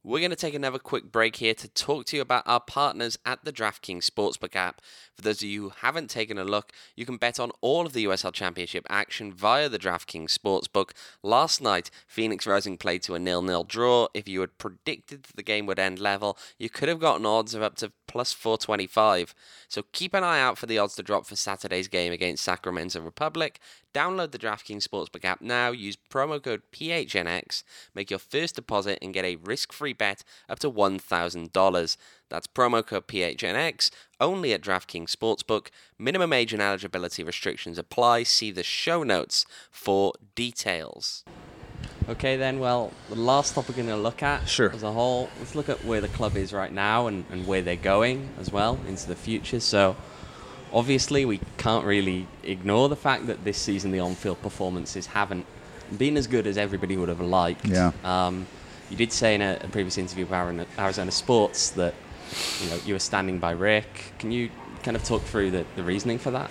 We're 0.04 0.18
going 0.18 0.32
to 0.32 0.36
take 0.36 0.56
another 0.56 0.80
quick 0.80 1.12
break 1.12 1.36
here 1.36 1.54
to 1.54 1.68
talk 1.68 2.06
to 2.08 2.16
you 2.16 2.24
about 2.24 2.42
our 2.48 2.60
partners 2.60 3.20
at 3.24 3.46
the 3.46 3.54
DraftKings 3.54 4.10
Sportsbook 4.10 4.56
app. 4.56 4.82
For 5.16 5.22
those 5.22 5.44
of 5.44 5.48
you 5.48 5.62
who 5.62 5.70
haven't 5.82 6.10
taken 6.10 6.40
a 6.40 6.44
look, 6.44 6.72
you 6.96 7.06
can 7.06 7.18
bet 7.18 7.40
on 7.40 7.52
all 7.62 7.86
of 7.86 7.94
the 7.94 8.06
USL 8.06 8.34
Championship 8.34 8.88
action 8.90 9.32
via 9.32 9.70
the 9.70 9.78
DraftKings 9.78 10.36
Sportsbook. 10.36 10.94
Last 11.22 11.62
night, 11.62 11.92
Phoenix 12.08 12.48
Rising 12.48 12.80
played 12.80 13.04
to 13.04 13.14
a 13.14 13.20
nil-nil 13.20 13.64
draw. 13.64 14.08
If 14.16 14.28
you 14.28 14.42
had 14.42 14.58
predicted 14.58 15.28
the 15.36 15.44
game 15.44 15.68
would 15.68 15.78
end 15.78 16.00
level, 16.00 16.36
you 16.58 16.68
could 16.68 16.90
have 16.90 17.00
gotten 17.00 17.28
odds 17.28 17.54
of 17.54 17.62
up 17.62 17.76
to 17.76 17.92
plus 18.12 18.34
425. 18.34 19.34
So 19.70 19.84
keep 19.94 20.14
an 20.14 20.24
eye 20.24 20.42
out 20.42 20.58
for 20.58 20.66
the 20.66 20.78
odds 20.78 20.96
to 20.96 21.04
drop 21.04 21.26
for 21.26 21.38
Saturday's 21.38 21.88
game 21.88 22.12
against 22.12 22.44
Sacramento 22.44 23.00
Republic. 23.00 23.62
Download 23.94 24.32
the 24.32 24.38
DraftKings 24.38 24.86
Sportsbook 24.86 25.24
app 25.24 25.42
now, 25.42 25.72
use 25.72 25.98
promo 26.10 26.44
code 26.44 26.62
PHNX, 26.74 27.64
make 27.96 28.10
your 28.10 28.20
first 28.20 28.56
deposit, 28.56 29.00
and 29.02 29.14
get 29.14 29.24
a 29.24 29.38
risk 29.38 29.72
free 29.72 29.94
bet 29.94 30.26
up 30.50 30.60
to 30.60 30.70
$1,000. 30.72 31.98
That's 32.30 32.48
promo 32.48 32.86
code 32.86 33.08
PHNX 33.08 33.92
only 34.20 34.52
at 34.54 34.62
DraftKings 34.62 35.16
Sportsbook. 35.16 35.68
Minimum 35.98 36.34
age 36.34 36.52
and 36.52 36.62
eligibility 36.62 37.24
restrictions 37.24 37.78
apply. 37.78 38.24
See 38.24 38.52
the 38.52 38.64
show 38.64 39.04
notes 39.04 39.46
for 39.72 40.14
details. 40.36 41.24
Okay, 42.10 42.36
then, 42.36 42.60
well, 42.60 42.92
the 43.10 43.16
last 43.16 43.54
topic 43.54 43.78
we're 43.78 43.84
going 43.84 43.96
to 43.96 44.02
look 44.02 44.24
at 44.24 44.48
Sure. 44.48 44.72
as 44.74 44.84
a 44.84 44.92
whole, 44.92 45.30
let's 45.40 45.56
look 45.56 45.70
at 45.70 45.84
where 45.86 46.02
the 46.02 46.08
club 46.10 46.36
is 46.36 46.52
right 46.52 46.72
now 46.72 47.08
and, 47.08 47.26
and 47.32 47.46
where 47.48 47.62
they're 47.62 47.76
going 47.76 48.30
as 48.40 48.52
well 48.52 48.80
into 48.88 49.08
the 49.08 49.16
future. 49.16 49.60
So, 49.60 49.96
obviously, 50.74 51.26
we 51.26 51.40
can't 51.58 51.86
really 51.86 52.28
ignore 52.44 52.90
the 52.90 52.96
fact 52.96 53.28
that 53.28 53.44
this 53.44 53.58
season 53.58 53.92
the 53.92 54.00
on 54.00 54.16
field 54.16 54.42
performances 54.42 55.06
haven't 55.08 55.46
been 55.98 56.18
as 56.18 56.26
good 56.28 56.48
as 56.48 56.58
everybody 56.58 56.98
would 56.98 57.10
have 57.10 57.22
liked. 57.22 57.66
Yeah. 57.68 57.92
Um, 58.04 58.48
you 58.90 58.98
did 58.98 59.14
say 59.14 59.36
in 59.36 59.42
a, 59.42 59.58
a 59.62 59.68
previous 59.68 59.98
interview 59.98 60.26
with 60.26 60.34
Arizona, 60.34 60.66
Arizona 60.78 61.12
Sports 61.12 61.70
that 61.72 61.94
you 62.62 62.70
know 62.70 62.78
you 62.86 62.94
were 62.94 63.00
standing 63.00 63.40
by 63.40 63.52
Rick. 63.52 64.14
Can 64.20 64.32
you 64.32 64.50
kind 64.84 64.98
of 64.98 65.04
talk 65.04 65.22
through 65.22 65.52
the, 65.52 65.66
the 65.76 65.84
reasoning 65.84 66.18
for 66.18 66.32
that? 66.32 66.50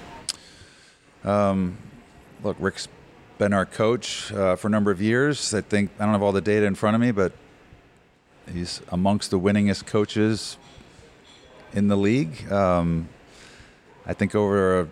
Look, 2.43 2.57
Rick's 2.59 2.89
been 3.41 3.55
our 3.55 3.65
coach 3.65 4.31
uh, 4.35 4.55
for 4.55 4.69
a 4.69 4.71
number 4.71 4.91
of 4.91 5.01
years. 5.01 5.55
I 5.55 5.63
think 5.63 5.91
I 5.99 6.05
don't 6.05 6.13
have 6.13 6.23
all 6.23 6.31
the 6.31 6.43
data 6.43 6.67
in 6.67 6.75
front 6.75 6.95
of 6.95 7.01
me, 7.01 7.11
but 7.11 7.33
he's 8.53 8.83
amongst 8.93 9.31
the 9.31 9.41
winningest 9.41 9.87
coaches 9.87 10.59
in 11.73 11.89
the 11.89 11.97
league. 11.97 12.53
Um, 12.53 13.09
I 14.05 14.13
think 14.13 14.35
over 14.35 14.81
a 14.81 14.89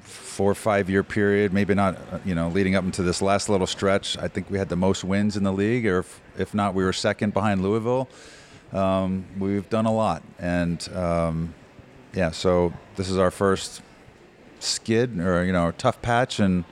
four 0.00 0.50
or 0.50 0.56
five 0.56 0.90
year 0.90 1.04
period, 1.04 1.52
maybe 1.52 1.72
not, 1.72 1.94
uh, 1.94 2.18
you 2.24 2.34
know, 2.34 2.48
leading 2.48 2.74
up 2.74 2.82
into 2.82 3.04
this 3.04 3.22
last 3.22 3.48
little 3.48 3.68
stretch, 3.68 4.18
I 4.18 4.26
think 4.26 4.50
we 4.50 4.58
had 4.58 4.68
the 4.68 4.74
most 4.74 5.04
wins 5.04 5.36
in 5.36 5.44
the 5.44 5.52
league, 5.52 5.86
or 5.86 6.00
if, 6.00 6.20
if 6.36 6.52
not, 6.52 6.74
we 6.74 6.82
were 6.82 6.92
second 6.92 7.32
behind 7.32 7.62
Louisville. 7.62 8.08
Um, 8.72 9.24
we've 9.38 9.70
done 9.70 9.86
a 9.86 9.94
lot, 9.94 10.24
and 10.40 10.88
um, 10.92 11.54
yeah, 12.14 12.32
so 12.32 12.72
this 12.96 13.08
is 13.08 13.16
our 13.16 13.30
first 13.30 13.80
skid 14.58 15.20
or 15.20 15.44
you 15.44 15.52
know 15.52 15.70
tough 15.70 16.02
patch, 16.02 16.40
and 16.40 16.64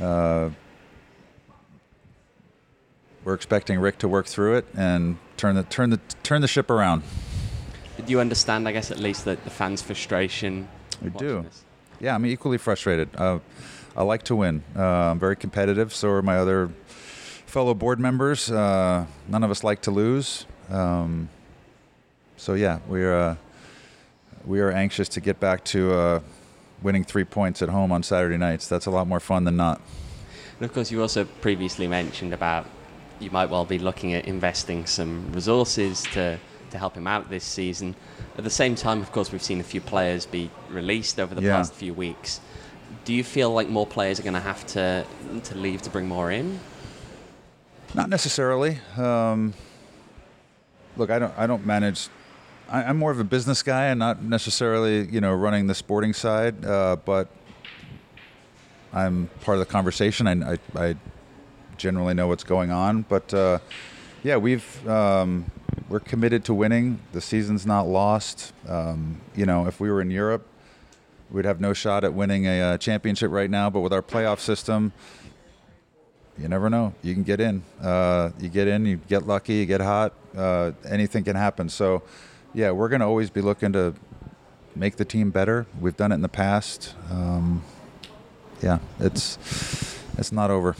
uh, 0.00 0.50
we're 3.24 3.34
expecting 3.34 3.78
Rick 3.78 3.98
to 3.98 4.08
work 4.08 4.26
through 4.26 4.56
it 4.56 4.66
and 4.76 5.18
turn 5.36 5.54
the 5.54 5.62
turn 5.64 5.90
the 5.90 6.00
turn 6.22 6.40
the 6.40 6.48
ship 6.48 6.70
around. 6.70 7.02
Do 8.04 8.10
you 8.10 8.20
understand, 8.20 8.66
I 8.66 8.72
guess, 8.72 8.90
at 8.90 8.98
least 8.98 9.24
that 9.26 9.44
the 9.44 9.50
fans' 9.50 9.82
frustration? 9.82 10.68
We 11.00 11.10
watching 11.10 11.28
do. 11.28 11.42
this? 11.42 11.64
Yeah, 12.00 12.14
I'm 12.14 12.26
equally 12.26 12.58
frustrated. 12.58 13.08
Uh, 13.14 13.38
I 13.96 14.02
like 14.02 14.22
to 14.24 14.36
win. 14.36 14.64
Uh, 14.74 14.82
I'm 14.82 15.18
very 15.18 15.36
competitive. 15.36 15.94
So 15.94 16.10
are 16.10 16.22
my 16.22 16.38
other 16.38 16.70
fellow 17.46 17.74
board 17.74 18.00
members. 18.00 18.50
Uh, 18.50 19.06
none 19.28 19.44
of 19.44 19.50
us 19.50 19.62
like 19.62 19.82
to 19.82 19.90
lose. 19.90 20.46
Um, 20.70 21.28
so 22.36 22.54
yeah, 22.54 22.80
we 22.88 23.04
are 23.04 23.14
uh, 23.14 23.36
we 24.46 24.60
are 24.60 24.70
anxious 24.70 25.08
to 25.10 25.20
get 25.20 25.38
back 25.38 25.62
to 25.66 25.92
uh, 25.92 26.20
winning 26.82 27.04
three 27.04 27.24
points 27.24 27.62
at 27.62 27.68
home 27.68 27.92
on 27.92 28.02
Saturday 28.02 28.36
nights. 28.36 28.66
That's 28.68 28.86
a 28.86 28.90
lot 28.90 29.06
more 29.06 29.20
fun 29.20 29.44
than 29.44 29.56
not. 29.56 29.80
And 30.58 30.64
of 30.68 30.74
course, 30.74 30.90
you 30.90 31.00
also 31.00 31.24
previously 31.24 31.86
mentioned 31.88 32.32
about 32.32 32.66
you 33.20 33.30
might 33.30 33.50
well 33.50 33.64
be 33.64 33.78
looking 33.78 34.14
at 34.14 34.26
investing 34.26 34.86
some 34.86 35.32
resources 35.32 36.02
to, 36.12 36.38
to 36.70 36.78
help 36.78 36.94
him 36.96 37.06
out 37.06 37.30
this 37.30 37.44
season. 37.44 37.94
At 38.36 38.44
the 38.44 38.50
same 38.50 38.74
time, 38.74 39.00
of 39.00 39.12
course, 39.12 39.30
we've 39.32 39.42
seen 39.42 39.60
a 39.60 39.64
few 39.64 39.80
players 39.80 40.26
be 40.26 40.50
released 40.70 41.20
over 41.20 41.34
the 41.34 41.42
Yeah. 41.42 41.56
past 41.56 41.72
few 41.74 41.94
weeks. 41.94 42.40
Do 43.04 43.12
you 43.12 43.24
feel 43.24 43.50
like 43.50 43.68
more 43.68 43.86
players 43.86 44.20
are 44.20 44.22
going 44.22 44.34
to 44.34 44.40
have 44.40 44.66
to 44.68 45.04
to 45.44 45.54
leave 45.56 45.82
to 45.82 45.90
bring 45.90 46.06
more 46.08 46.30
in? 46.30 46.60
Not 47.94 48.08
necessarily. 48.08 48.78
Um, 48.96 49.54
look, 50.96 51.10
I 51.10 51.18
don't. 51.18 51.32
I 51.36 51.46
don't 51.46 51.64
manage. 51.66 52.08
I, 52.68 52.84
I'm 52.84 52.98
more 52.98 53.10
of 53.10 53.20
a 53.20 53.24
business 53.24 53.62
guy, 53.62 53.86
and 53.86 53.98
not 53.98 54.22
necessarily, 54.22 55.06
you 55.08 55.20
know, 55.20 55.32
running 55.34 55.66
the 55.66 55.74
sporting 55.74 56.12
side. 56.12 56.64
Uh, 56.64 56.96
but 56.96 57.28
I'm 58.92 59.28
part 59.40 59.58
of 59.58 59.66
the 59.66 59.70
conversation. 59.70 60.26
I, 60.26 60.54
I, 60.54 60.58
I 60.76 60.96
generally 61.76 62.14
know 62.14 62.26
what's 62.26 62.44
going 62.44 62.70
on. 62.70 63.02
But 63.02 63.32
uh, 63.32 63.58
yeah, 64.22 64.36
we've 64.36 64.88
um, 64.88 65.50
we're 65.88 66.00
committed 66.00 66.44
to 66.46 66.54
winning. 66.54 67.00
The 67.12 67.20
season's 67.20 67.66
not 67.66 67.86
lost. 67.86 68.52
Um, 68.68 69.20
you 69.34 69.46
know, 69.46 69.66
if 69.66 69.80
we 69.80 69.90
were 69.90 70.00
in 70.00 70.10
Europe, 70.10 70.46
we'd 71.30 71.44
have 71.44 71.60
no 71.60 71.72
shot 71.72 72.04
at 72.04 72.12
winning 72.12 72.46
a, 72.46 72.60
uh 72.60 72.78
championship 72.78 73.30
right 73.30 73.50
now. 73.50 73.70
But 73.70 73.80
with 73.80 73.92
our 73.92 74.02
playoff 74.02 74.38
system, 74.38 74.92
you 76.38 76.48
never 76.48 76.70
know. 76.70 76.94
You 77.02 77.14
can 77.14 77.22
get 77.22 77.40
in. 77.40 77.62
Uh, 77.80 78.30
you 78.38 78.48
get 78.48 78.68
in. 78.68 78.86
You 78.86 78.96
get 78.96 79.26
lucky. 79.26 79.54
You 79.54 79.66
get 79.66 79.80
hot. 79.80 80.14
Uh, 80.36 80.72
anything 80.88 81.24
can 81.24 81.36
happen. 81.36 81.68
So, 81.68 82.02
yeah, 82.54 82.70
we're 82.70 82.88
going 82.88 83.00
to 83.00 83.06
always 83.06 83.30
be 83.30 83.40
looking 83.40 83.72
to 83.72 83.94
make 84.74 84.96
the 84.96 85.04
team 85.04 85.30
better. 85.30 85.66
We've 85.80 85.96
done 85.96 86.12
it 86.12 86.16
in 86.16 86.22
the 86.22 86.28
past. 86.28 86.94
Um, 87.10 87.62
yeah, 88.62 88.78
it's 89.00 89.38
it's 90.18 90.32
not 90.32 90.50
over. 90.50 90.74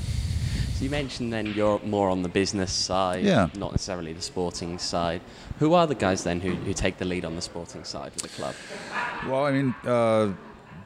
So 0.74 0.84
you 0.84 0.90
mentioned 0.90 1.32
then 1.32 1.46
you're 1.46 1.78
more 1.80 2.10
on 2.10 2.22
the 2.22 2.28
business 2.28 2.72
side, 2.72 3.24
Yeah. 3.24 3.48
not 3.56 3.72
necessarily 3.72 4.12
the 4.12 4.22
sporting 4.22 4.78
side. 4.78 5.20
Who 5.58 5.74
are 5.74 5.86
the 5.86 5.94
guys 5.94 6.24
then 6.24 6.40
who, 6.40 6.54
who 6.54 6.72
take 6.72 6.98
the 6.98 7.04
lead 7.04 7.24
on 7.24 7.34
the 7.36 7.42
sporting 7.42 7.84
side 7.84 8.12
of 8.16 8.22
the 8.22 8.28
club? 8.28 8.54
Well, 9.28 9.44
I 9.44 9.52
mean, 9.52 9.74
uh, 9.84 10.32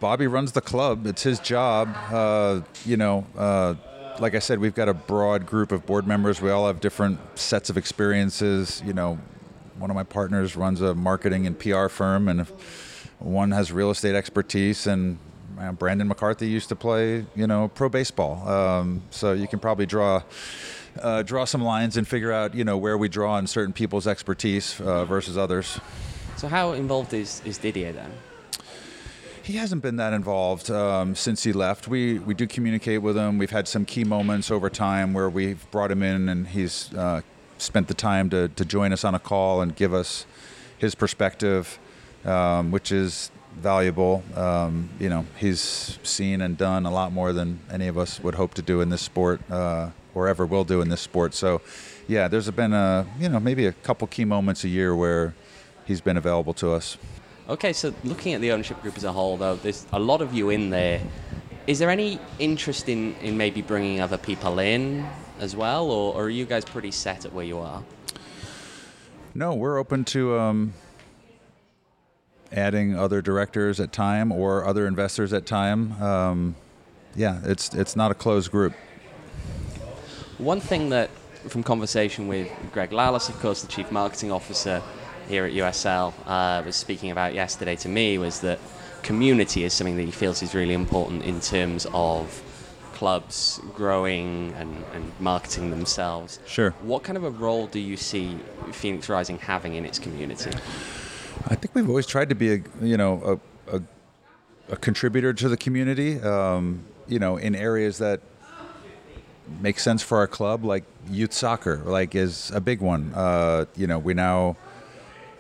Bobby 0.01 0.27
runs 0.27 0.53
the 0.53 0.61
club. 0.61 1.07
It's 1.07 1.23
his 1.23 1.39
job. 1.41 1.89
Uh, 2.13 2.61
you 2.85 2.97
know, 2.97 3.27
uh, 3.37 3.75
like 4.21 4.35
I 4.35 4.39
said, 4.39 4.59
we've 4.59 4.75
got 4.75 4.89
a 4.89 4.95
broad 4.95 5.47
group 5.47 5.73
of 5.73 5.87
board 5.87 6.07
members. 6.07 6.41
We 6.43 6.51
all 6.51 6.67
have 6.67 6.81
different 6.81 7.19
sets 7.39 7.71
of 7.71 7.77
experiences. 7.79 8.83
You 8.85 8.93
know, 8.93 9.19
one 9.79 9.91
of 9.91 9.97
my 9.97 10.03
partners 10.03 10.57
runs 10.57 10.81
a 10.81 10.95
marketing 10.95 11.47
and 11.47 11.59
PR 11.59 11.89
firm, 11.89 12.29
and 12.29 12.47
one 13.19 13.51
has 13.51 13.73
real 13.73 13.91
estate 13.91 14.15
expertise, 14.15 14.87
and 14.87 15.19
uh, 15.59 15.73
Brandon 15.73 16.09
McCarthy 16.09 16.49
used 16.49 16.69
to 16.69 16.77
play, 16.77 17.27
you 17.35 17.47
know, 17.47 17.69
pro 17.69 17.89
baseball. 17.89 18.47
Um, 18.49 19.03
so 19.11 19.33
you 19.33 19.49
can 19.49 19.59
probably 19.59 19.87
draw. 19.87 20.23
Uh, 21.03 21.23
draw 21.23 21.45
some 21.45 21.63
lines 21.63 21.99
and 21.99 22.09
figure 22.09 22.33
out, 22.33 22.55
you 22.55 22.65
know, 22.65 22.79
where 22.79 22.97
we 22.97 23.07
draw 23.07 23.35
on 23.35 23.47
certain 23.47 23.75
people's 23.75 24.07
expertise 24.07 24.81
uh, 24.81 25.05
versus 25.05 25.37
others. 25.37 25.79
So 26.39 26.49
how 26.49 26.73
involved 26.73 27.13
is, 27.13 27.43
is 27.45 27.59
Didier 27.59 27.93
then? 27.93 28.11
He 29.43 29.59
hasn't 29.59 29.83
been 29.83 29.97
that 29.97 30.13
involved 30.13 30.71
um, 30.71 31.15
since 31.15 31.45
he 31.45 31.53
left. 31.53 31.87
We 31.87 32.19
we 32.19 32.35
do 32.35 32.49
communicate 32.49 33.01
with 33.01 33.17
him. 33.17 33.39
We've 33.39 33.51
had 33.51 33.69
some 33.69 33.85
key 33.85 34.03
moments 34.03 34.51
over 34.51 34.69
time 34.69 35.13
where 35.13 35.31
we've 35.31 35.71
brought 35.71 35.91
him 35.91 36.03
in 36.03 36.29
and 36.29 36.49
he's 36.49 36.93
uh, 36.95 37.21
spent 37.59 37.89
the 37.89 37.95
time 37.95 38.31
to, 38.31 38.49
to 38.49 38.65
join 38.65 38.93
us 38.93 39.05
on 39.05 39.15
a 39.15 39.19
call 39.19 39.61
and 39.61 39.75
give 39.75 39.95
us 39.95 40.27
his 40.79 40.95
perspective, 40.95 41.79
um, 42.25 42.71
which 42.71 42.93
is 42.93 43.31
valuable. 43.57 44.23
Um, 44.35 44.91
you 45.01 45.09
know, 45.09 45.25
he's 45.37 45.99
seen 46.03 46.41
and 46.41 46.57
done 46.57 46.87
a 46.87 46.91
lot 46.91 47.13
more 47.13 47.33
than 47.33 47.61
any 47.71 47.89
of 47.89 47.97
us 47.99 48.21
would 48.21 48.35
hope 48.35 48.55
to 48.55 48.63
do 48.63 48.81
in 48.81 48.91
this 48.91 49.03
sport 49.03 49.41
uh, 49.51 49.91
or 50.15 50.29
ever 50.29 50.45
will 50.47 50.65
do 50.65 50.81
in 50.81 50.89
this 50.89 51.01
sport. 51.01 51.35
So, 51.35 51.61
yeah, 52.07 52.29
there's 52.29 52.51
been 52.51 52.73
a 52.73 53.07
you 53.19 53.29
know 53.29 53.41
maybe 53.41 53.67
a 53.67 53.73
couple 53.73 54.07
key 54.07 54.25
moments 54.25 54.65
a 54.65 54.69
year 54.69 54.95
where 54.95 55.35
he's 55.87 56.01
been 56.01 56.17
available 56.17 56.55
to 56.55 56.73
us. 56.73 56.99
Okay, 57.49 57.73
so 57.73 57.95
looking 58.03 58.35
at 58.35 58.41
the 58.41 58.51
ownership 58.51 58.81
group 58.83 58.97
as 58.97 59.05
a 59.05 59.13
whole, 59.13 59.37
though, 59.37 59.55
there's 59.57 59.87
a 59.93 59.99
lot 59.99 60.21
of 60.21 60.35
you 60.35 60.51
in 60.51 60.71
there. 60.71 61.01
Is 61.69 61.79
there 61.79 61.91
any 61.91 62.19
interest 62.39 62.89
in, 62.89 63.15
in 63.23 63.37
maybe 63.37 63.63
bringing 63.63 64.01
other 64.01 64.19
people 64.19 64.59
in 64.59 65.07
as 65.41 65.55
well, 65.57 65.91
or, 65.91 66.15
or 66.15 66.25
are 66.25 66.31
you 66.31 66.45
guys 66.45 66.65
pretty 66.65 66.91
set 66.91 67.25
at 67.25 67.33
where 67.33 67.45
you 67.45 67.59
are? 67.59 67.83
No, 69.35 69.55
we're 69.55 69.79
open 69.79 70.05
to 70.07 70.39
um, 70.39 70.73
adding 72.53 72.97
other 72.97 73.21
directors 73.21 73.81
at 73.81 73.93
time 73.93 74.33
or 74.33 74.65
other 74.65 74.87
investors 74.87 75.33
at 75.33 75.47
time. 75.47 76.01
Um, 76.03 76.57
yeah, 77.15 77.41
it's 77.45 77.75
it's 77.75 77.97
not 77.97 78.11
a 78.11 78.15
closed 78.15 78.51
group. 78.51 78.73
One 80.39 80.61
thing 80.61 80.91
that, 80.91 81.11
from 81.49 81.63
conversation 81.63 82.29
with 82.29 82.51
Greg 82.73 82.91
Lalas, 82.91 83.29
of 83.29 83.41
course, 83.41 83.63
the 83.63 83.69
chief 83.69 83.91
marketing 83.91 84.31
officer 84.31 84.83
here 85.29 85.47
at 85.47 85.53
USL, 85.53 86.13
uh, 86.27 86.63
was 86.65 86.77
speaking 86.77 87.11
about 87.11 87.35
yesterday 87.35 87.77
to 87.77 87.89
me 87.89 88.19
was 88.19 88.41
that 88.41 88.59
community 89.03 89.65
is 89.65 89.73
something 89.73 89.97
that 89.97 90.05
he 90.05 90.11
feels 90.11 90.43
is 90.43 90.55
really 90.55 90.75
important 90.75 91.25
in 91.25 91.41
terms 91.41 91.87
of 91.95 92.43
clubs 92.97 93.61
growing 93.75 94.55
and, 94.55 94.83
and 94.95 95.13
marketing 95.21 95.69
themselves. 95.69 96.41
Sure. 96.47 96.71
What 96.81 97.03
kind 97.03 97.19
of 97.19 97.25
a 97.25 97.31
role 97.31 97.67
do 97.67 97.79
you 97.79 97.95
see 97.95 98.39
Phoenix 98.73 99.11
Rising 99.11 99.39
having 99.39 99.75
in 99.75 99.85
its 99.85 99.99
community? 99.99 100.51
I 101.47 101.55
think 101.57 101.75
we've 101.75 101.89
always 101.89 102.07
tried 102.07 102.31
to 102.31 102.35
be 102.35 102.55
a 102.55 102.59
you 102.81 102.97
know 102.97 103.41
a, 103.69 103.77
a, 103.77 103.83
a 104.71 104.77
contributor 104.77 105.35
to 105.35 105.49
the 105.51 105.59
community. 105.59 106.19
Um, 106.21 106.87
you 107.07 107.19
know, 107.19 107.37
in 107.37 107.55
areas 107.55 107.99
that 107.99 108.21
make 109.61 109.79
sense 109.79 110.03
for 110.03 110.17
our 110.19 110.27
club, 110.27 110.65
like 110.65 110.85
youth 111.11 111.35
soccer, 111.35 111.83
like 111.85 112.15
is 112.15 112.51
a 112.53 112.61
big 112.61 112.81
one. 112.81 113.13
Uh, 113.15 113.67
you 113.77 113.87
know, 113.87 113.99
we 113.99 114.15
now 114.15 114.57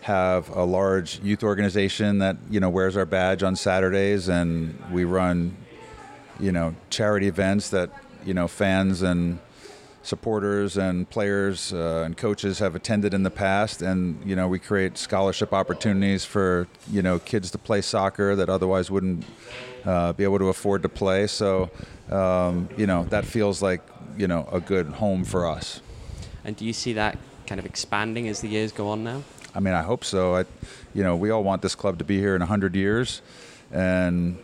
have 0.02 0.50
a 0.50 0.62
large 0.62 1.20
youth 1.20 1.42
organization 1.42 2.18
that 2.18 2.36
you 2.50 2.60
know 2.60 2.68
wears 2.68 2.98
our 2.98 3.06
badge 3.06 3.42
on 3.42 3.56
Saturdays, 3.56 4.28
and 4.28 4.78
we 4.92 5.04
run 5.04 5.56
you 6.40 6.52
know 6.52 6.74
charity 6.90 7.28
events 7.28 7.70
that 7.70 7.90
you 8.24 8.34
know 8.34 8.48
fans 8.48 9.02
and 9.02 9.38
supporters 10.06 10.76
and 10.76 11.10
players 11.10 11.72
uh, 11.72 12.04
and 12.06 12.16
coaches 12.16 12.60
have 12.60 12.76
attended 12.76 13.12
in 13.12 13.24
the 13.24 13.30
past. 13.30 13.82
And 13.82 14.24
you 14.24 14.36
know 14.36 14.48
we 14.48 14.58
create 14.58 14.96
scholarship 14.96 15.52
opportunities 15.52 16.24
for 16.24 16.68
you 16.90 17.02
know 17.02 17.18
kids 17.18 17.50
to 17.50 17.58
play 17.58 17.80
soccer 17.80 18.36
that 18.36 18.48
otherwise 18.48 18.90
wouldn't 18.90 19.24
uh, 19.84 20.12
be 20.12 20.24
able 20.24 20.38
to 20.38 20.48
afford 20.48 20.82
to 20.82 20.88
play. 20.88 21.26
So 21.26 21.70
um, 22.10 22.68
you 22.76 22.86
know 22.86 23.04
that 23.04 23.24
feels 23.24 23.60
like 23.60 23.80
you 24.16 24.28
know 24.28 24.48
a 24.52 24.60
good 24.60 24.86
home 24.86 25.24
for 25.24 25.46
us. 25.46 25.80
And 26.44 26.56
do 26.56 26.64
you 26.64 26.72
see 26.72 26.92
that 26.92 27.18
kind 27.46 27.58
of 27.58 27.66
expanding 27.66 28.28
as 28.28 28.40
the 28.40 28.48
years 28.48 28.72
go 28.72 28.88
on 28.88 29.02
now? 29.02 29.22
I 29.54 29.60
mean 29.60 29.74
I 29.74 29.82
hope 29.82 30.04
so. 30.04 30.36
I 30.36 30.44
you 30.94 31.02
know 31.02 31.16
we 31.16 31.30
all 31.30 31.42
want 31.42 31.62
this 31.62 31.74
club 31.74 31.98
to 31.98 32.04
be 32.04 32.18
here 32.18 32.34
in 32.34 32.40
100 32.40 32.74
years. 32.76 33.22
And 33.72 34.38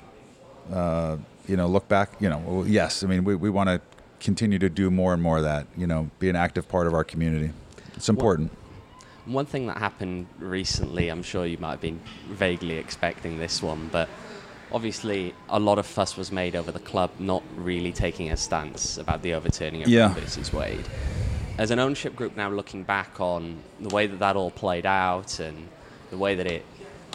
uh, 0.72 1.16
you 1.48 1.56
know 1.56 1.66
look 1.66 1.88
back 1.88 2.10
you 2.20 2.28
know 2.28 2.38
well, 2.46 2.66
yes 2.66 3.02
I 3.02 3.06
mean 3.06 3.24
we, 3.24 3.34
we 3.34 3.50
want 3.50 3.68
to 3.68 3.80
continue 4.20 4.58
to 4.58 4.68
do 4.68 4.90
more 4.90 5.12
and 5.12 5.22
more 5.22 5.38
of 5.38 5.44
that 5.44 5.66
you 5.76 5.86
know 5.86 6.10
be 6.18 6.28
an 6.28 6.36
active 6.36 6.68
part 6.68 6.86
of 6.86 6.94
our 6.94 7.04
community 7.04 7.50
it's 7.96 8.08
important 8.08 8.50
One 9.24 9.46
thing 9.46 9.66
that 9.68 9.78
happened 9.78 10.26
recently, 10.40 11.08
I'm 11.08 11.22
sure 11.22 11.46
you 11.46 11.56
might 11.58 11.70
have 11.72 11.80
been 11.80 12.00
vaguely 12.28 12.76
expecting 12.76 13.38
this 13.38 13.62
one, 13.62 13.88
but 13.92 14.08
obviously 14.72 15.32
a 15.48 15.60
lot 15.60 15.78
of 15.78 15.86
fuss 15.86 16.16
was 16.16 16.32
made 16.32 16.56
over 16.56 16.72
the 16.72 16.80
club 16.80 17.10
not 17.20 17.42
really 17.56 17.92
taking 17.92 18.32
a 18.32 18.36
stance 18.36 18.98
about 18.98 19.22
the 19.22 19.34
overturning 19.34 19.82
of 19.82 19.88
Yeah. 19.88 20.08
Versus 20.14 20.52
Wade. 20.52 20.88
As 21.56 21.70
an 21.70 21.78
ownership 21.78 22.16
group 22.16 22.36
now 22.36 22.48
looking 22.50 22.82
back 22.82 23.20
on 23.20 23.58
the 23.80 23.94
way 23.94 24.08
that 24.08 24.18
that 24.18 24.34
all 24.34 24.50
played 24.50 24.86
out 24.86 25.38
and 25.38 25.68
the 26.10 26.18
way 26.18 26.34
that 26.34 26.46
it 26.46 26.64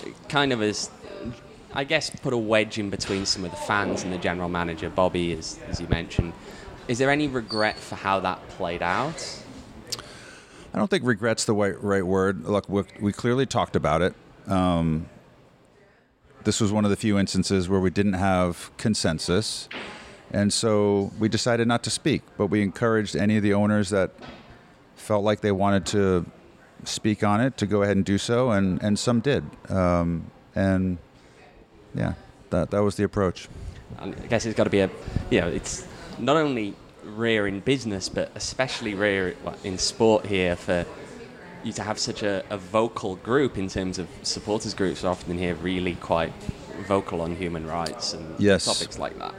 it 0.05 0.13
kind 0.29 0.53
of 0.53 0.59
has, 0.61 0.89
I 1.73 1.83
guess, 1.83 2.09
put 2.09 2.33
a 2.33 2.37
wedge 2.37 2.77
in 2.79 2.89
between 2.89 3.25
some 3.25 3.43
of 3.45 3.51
the 3.51 3.57
fans 3.57 4.03
and 4.03 4.11
the 4.11 4.17
general 4.17 4.49
manager, 4.49 4.89
Bobby, 4.89 5.33
as, 5.33 5.59
as 5.67 5.79
you 5.79 5.87
mentioned. 5.87 6.33
Is 6.87 6.97
there 6.97 7.09
any 7.09 7.27
regret 7.27 7.77
for 7.77 7.95
how 7.95 8.19
that 8.21 8.47
played 8.49 8.81
out? 8.81 9.43
I 10.73 10.77
don't 10.77 10.89
think 10.89 11.03
regret's 11.03 11.45
the 11.45 11.53
right, 11.53 11.81
right 11.83 12.05
word. 12.05 12.45
Look, 12.45 12.69
we, 12.69 12.83
we 12.99 13.11
clearly 13.11 13.45
talked 13.45 13.75
about 13.75 14.01
it. 14.01 14.13
Um, 14.47 15.07
this 16.43 16.61
was 16.61 16.71
one 16.71 16.85
of 16.85 16.91
the 16.91 16.95
few 16.95 17.19
instances 17.19 17.67
where 17.67 17.79
we 17.79 17.89
didn't 17.89 18.13
have 18.13 18.71
consensus. 18.77 19.67
And 20.31 20.51
so 20.51 21.11
we 21.19 21.29
decided 21.29 21.67
not 21.67 21.83
to 21.83 21.89
speak, 21.89 22.21
but 22.37 22.47
we 22.47 22.61
encouraged 22.61 23.15
any 23.15 23.37
of 23.37 23.43
the 23.43 23.53
owners 23.53 23.89
that 23.89 24.11
felt 24.95 25.23
like 25.23 25.41
they 25.41 25.51
wanted 25.51 25.85
to 25.87 26.25
speak 26.83 27.23
on 27.23 27.41
it 27.41 27.57
to 27.57 27.65
go 27.65 27.81
ahead 27.83 27.97
and 27.97 28.05
do 28.05 28.17
so, 28.17 28.51
and, 28.51 28.81
and 28.81 28.97
some 28.97 29.19
did. 29.19 29.43
Um, 29.69 30.31
and 30.55 30.97
yeah, 31.97 32.13
that, 32.51 32.71
that 32.71 32.83
was 32.83 32.95
the 32.95 33.03
approach. 33.03 33.47
And 33.99 34.15
I 34.23 34.27
guess 34.27 34.45
it's 34.45 34.55
got 34.55 34.65
to 34.65 34.69
be 34.69 34.79
a, 34.81 34.89
you 35.29 35.41
know, 35.41 35.47
it's 35.47 35.87
not 36.17 36.37
only 36.37 36.75
rare 37.03 37.47
in 37.47 37.61
business, 37.61 38.09
but 38.09 38.31
especially 38.35 38.93
rare 38.93 39.33
in 39.63 39.77
sport 39.77 40.25
here 40.25 40.55
for 40.55 40.85
you 41.63 41.73
to 41.73 41.83
have 41.83 41.97
such 41.99 42.21
a, 42.23 42.43
a 42.49 42.57
vocal 42.57 43.15
group 43.15 43.57
in 43.57 43.67
terms 43.69 43.97
of 43.97 44.07
supporters 44.23 44.73
groups 44.73 45.03
are 45.03 45.09
often 45.09 45.37
here 45.37 45.55
really 45.55 45.95
quite 45.95 46.31
vocal 46.87 47.21
on 47.21 47.35
human 47.35 47.65
rights 47.65 48.13
and 48.13 48.35
Yes. 48.39 48.65
topics 48.65 48.99
like 48.99 49.17
that. 49.17 49.33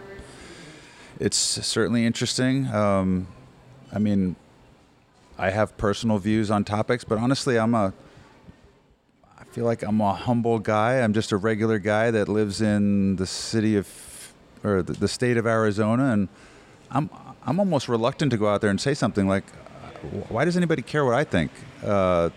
It's 1.20 1.36
certainly 1.36 2.04
interesting. 2.06 2.66
Um, 2.68 3.28
I 3.92 3.98
mean, 3.98 4.36
I 5.38 5.50
have 5.50 5.76
personal 5.76 6.18
views 6.18 6.50
on 6.50 6.64
topics, 6.64 7.04
but 7.04 7.18
honestly, 7.18 7.58
I'm 7.58 7.74
a. 7.74 7.92
Feel 9.58 9.66
like 9.66 9.82
I'm 9.82 10.00
a 10.00 10.14
humble 10.14 10.60
guy. 10.60 11.00
I'm 11.00 11.12
just 11.12 11.32
a 11.32 11.36
regular 11.36 11.80
guy 11.80 12.12
that 12.12 12.28
lives 12.28 12.60
in 12.60 13.16
the 13.16 13.26
city 13.26 13.74
of, 13.76 13.88
or 14.62 14.82
the, 14.82 14.92
the 14.92 15.08
state 15.08 15.36
of 15.36 15.48
Arizona, 15.48 16.12
and 16.12 16.28
I'm 16.92 17.10
I'm 17.44 17.58
almost 17.58 17.88
reluctant 17.88 18.30
to 18.30 18.36
go 18.36 18.46
out 18.46 18.60
there 18.60 18.70
and 18.70 18.80
say 18.80 18.94
something 18.94 19.26
like, 19.26 19.42
"Why 20.28 20.44
does 20.44 20.56
anybody 20.56 20.82
care 20.82 21.04
what 21.04 21.14
I 21.14 21.24
think?" 21.24 21.50
Uh, 21.82 22.30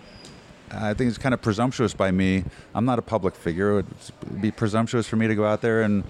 I 0.71 0.95
think 0.95 1.09
it's 1.09 1.19
kind 1.19 1.35
of 1.35 1.43
presumptuous 1.43 1.93
by 1.93 2.09
me. 2.09 2.43
I'm 2.73 2.85
not 2.85 2.97
a 2.97 3.03
public 3.03 3.35
figure. 3.35 3.77
It 3.77 3.85
would 4.23 4.41
be 4.41 4.49
presumptuous 4.49 5.07
for 5.07 5.15
me 5.15 5.27
to 5.27 5.35
go 5.35 5.45
out 5.45 5.61
there 5.61 5.83
and, 5.83 6.03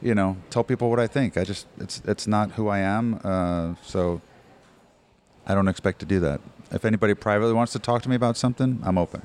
you 0.00 0.14
know, 0.14 0.36
tell 0.50 0.62
people 0.62 0.90
what 0.90 1.00
I 1.00 1.08
think. 1.08 1.36
I 1.36 1.42
just 1.42 1.66
it's 1.78 2.02
it's 2.04 2.28
not 2.28 2.52
who 2.52 2.68
I 2.68 2.78
am. 2.78 3.18
Uh, 3.24 3.74
so 3.82 4.20
I 5.44 5.56
don't 5.56 5.66
expect 5.66 5.98
to 5.98 6.06
do 6.06 6.20
that. 6.20 6.40
if 6.70 6.84
anybody 6.84 7.14
privately 7.14 7.52
wants 7.52 7.72
to 7.72 7.80
talk 7.80 8.02
to 8.02 8.08
me 8.08 8.14
about 8.14 8.36
something, 8.36 8.78
I'm 8.84 8.96
open. 8.96 9.22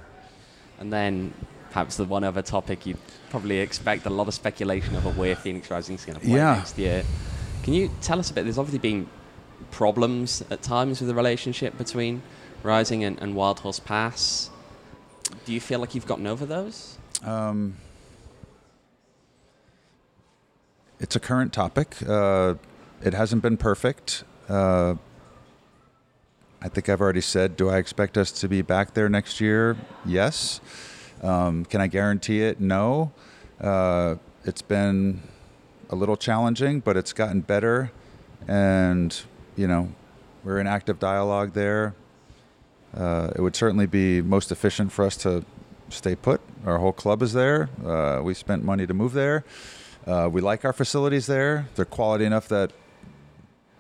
And 0.79 0.91
then 0.93 1.33
perhaps 1.69 1.97
the 1.97 2.05
one 2.05 2.23
other 2.23 2.41
topic 2.41 2.85
you 2.85 2.95
probably 3.29 3.59
expect 3.59 4.05
a 4.05 4.09
lot 4.09 4.27
of 4.27 4.33
speculation 4.33 4.95
over 4.95 5.09
where 5.11 5.35
Phoenix 5.35 5.69
Rising 5.69 5.95
is 5.95 6.05
going 6.05 6.19
to 6.19 6.25
play 6.25 6.35
Yeah. 6.35 6.55
next 6.55 6.77
year. 6.77 7.03
Can 7.63 7.73
you 7.73 7.89
tell 8.01 8.19
us 8.19 8.29
a 8.31 8.33
bit? 8.33 8.43
There's 8.43 8.57
obviously 8.57 8.79
been 8.79 9.09
problems 9.71 10.43
at 10.49 10.61
times 10.61 10.99
with 11.01 11.09
the 11.09 11.15
relationship 11.15 11.77
between 11.77 12.21
Rising 12.63 13.03
and, 13.03 13.19
and 13.19 13.35
Wild 13.35 13.59
Horse 13.59 13.79
Pass. 13.79 14.49
Do 15.45 15.51
you 15.53 15.59
feel 15.59 15.79
like 15.79 15.93
you've 15.95 16.07
gotten 16.07 16.25
over 16.27 16.45
those? 16.45 16.97
Um, 17.23 17.75
it's 20.99 21.15
a 21.15 21.19
current 21.19 21.53
topic. 21.53 21.95
Uh, 22.07 22.55
it 23.03 23.13
hasn't 23.13 23.41
been 23.41 23.57
perfect. 23.57 24.23
Uh, 24.49 24.95
I 26.61 26.69
think 26.69 26.89
I've 26.89 27.01
already 27.01 27.21
said, 27.21 27.55
do 27.55 27.69
I 27.69 27.77
expect 27.77 28.17
us 28.17 28.31
to 28.31 28.47
be 28.47 28.61
back 28.61 28.93
there 28.93 29.09
next 29.09 29.39
year? 29.39 29.77
Yes. 30.05 30.59
Um, 31.21 31.65
can 31.65 31.81
I 31.81 31.87
guarantee 31.87 32.41
it? 32.41 32.59
No. 32.59 33.11
Uh, 33.61 34.15
it's 34.43 34.63
been 34.63 35.21
a 35.89 35.95
little 35.95 36.17
challenging, 36.17 36.79
but 36.79 36.97
it's 36.97 37.13
gotten 37.13 37.41
better. 37.41 37.91
And, 38.47 39.19
you 39.55 39.67
know, 39.67 39.93
we're 40.43 40.59
in 40.59 40.67
active 40.67 40.99
dialogue 40.99 41.53
there. 41.53 41.93
Uh, 42.95 43.31
it 43.35 43.41
would 43.41 43.55
certainly 43.55 43.85
be 43.85 44.21
most 44.21 44.51
efficient 44.51 44.91
for 44.91 45.05
us 45.05 45.15
to 45.17 45.45
stay 45.89 46.15
put. 46.15 46.41
Our 46.65 46.79
whole 46.79 46.93
club 46.93 47.21
is 47.21 47.33
there. 47.33 47.69
Uh, 47.85 48.21
we 48.23 48.33
spent 48.33 48.63
money 48.63 48.87
to 48.87 48.93
move 48.93 49.13
there. 49.13 49.43
Uh, 50.07 50.29
we 50.31 50.41
like 50.41 50.65
our 50.65 50.73
facilities 50.73 51.27
there. 51.27 51.67
They're 51.75 51.85
quality 51.85 52.25
enough 52.25 52.47
that 52.47 52.71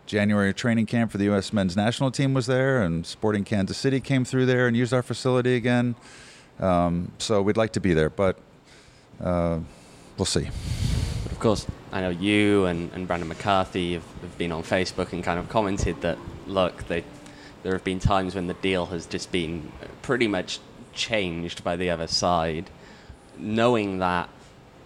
January 0.07 0.53
training 0.53 0.85
camp 0.85 1.11
for 1.11 1.17
the 1.17 1.25
U.S. 1.25 1.53
men's 1.53 1.75
national 1.75 2.11
team 2.11 2.33
was 2.33 2.47
there, 2.47 2.81
and 2.81 3.05
Sporting 3.05 3.43
Kansas 3.43 3.77
City 3.77 3.99
came 3.99 4.25
through 4.25 4.45
there 4.45 4.67
and 4.67 4.75
used 4.75 4.93
our 4.93 5.03
facility 5.03 5.55
again. 5.55 5.95
Um, 6.59 7.11
so 7.19 7.41
we'd 7.41 7.57
like 7.57 7.73
to 7.73 7.79
be 7.79 7.93
there, 7.93 8.09
but 8.09 8.39
uh, 9.21 9.59
we'll 10.17 10.25
see. 10.25 10.49
But 11.23 11.31
of 11.31 11.39
course, 11.39 11.67
I 11.91 12.01
know 12.01 12.09
you 12.09 12.65
and, 12.65 12.91
and 12.93 13.05
Brandon 13.05 13.27
McCarthy 13.27 13.93
have, 13.93 14.05
have 14.21 14.37
been 14.37 14.51
on 14.51 14.63
Facebook 14.63 15.13
and 15.13 15.23
kind 15.23 15.39
of 15.39 15.49
commented 15.49 16.01
that, 16.01 16.17
look, 16.47 16.87
they, 16.87 17.03
there 17.63 17.73
have 17.73 17.83
been 17.83 17.99
times 17.99 18.33
when 18.33 18.47
the 18.47 18.53
deal 18.55 18.87
has 18.87 19.05
just 19.05 19.31
been 19.31 19.71
pretty 20.01 20.27
much 20.27 20.59
changed 20.93 21.63
by 21.63 21.75
the 21.75 21.89
other 21.89 22.07
side. 22.07 22.69
Knowing 23.37 23.99
that, 23.99 24.29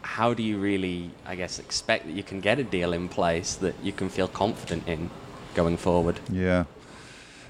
how 0.02 0.34
do 0.34 0.44
you 0.44 0.58
really, 0.58 1.12
I 1.26 1.36
guess, 1.36 1.60
expect 1.60 2.06
that 2.06 2.14
you 2.14 2.24
can 2.24 2.40
get 2.42 2.60
a 2.60 2.64
deal 2.64 2.94
in 2.94 3.08
place 3.10 3.56
that 3.56 3.76
you 3.84 3.92
can 3.92 4.10
feel 4.10 4.28
confident 4.28 4.88
in 4.88 5.10
going 5.56 5.78
forward? 5.78 6.20
Yeah, 6.32 6.66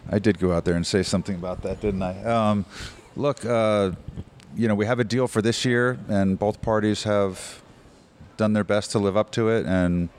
I 0.09 0.19
did 0.19 0.39
go 0.39 0.51
out 0.51 0.65
there 0.65 0.75
and 0.75 0.85
say 0.85 1.03
something 1.03 1.35
about 1.35 1.61
that, 1.63 1.81
didn't 1.81 2.01
I? 2.03 2.23
Um, 2.23 2.65
look, 3.15 3.45
uh, 3.45 3.91
you 4.55 4.67
know, 4.67 4.75
we 4.75 4.85
have 4.85 4.99
a 4.99 5.03
deal 5.03 5.27
for 5.27 5.41
this 5.41 5.63
year, 5.65 5.97
and 6.09 6.37
both 6.37 6.61
parties 6.61 7.03
have 7.03 7.61
done 8.37 8.53
their 8.53 8.63
best 8.63 8.91
to 8.91 8.99
live 8.99 9.15
up 9.15 9.31
to 9.31 9.49
it, 9.49 9.65
and 9.65 10.09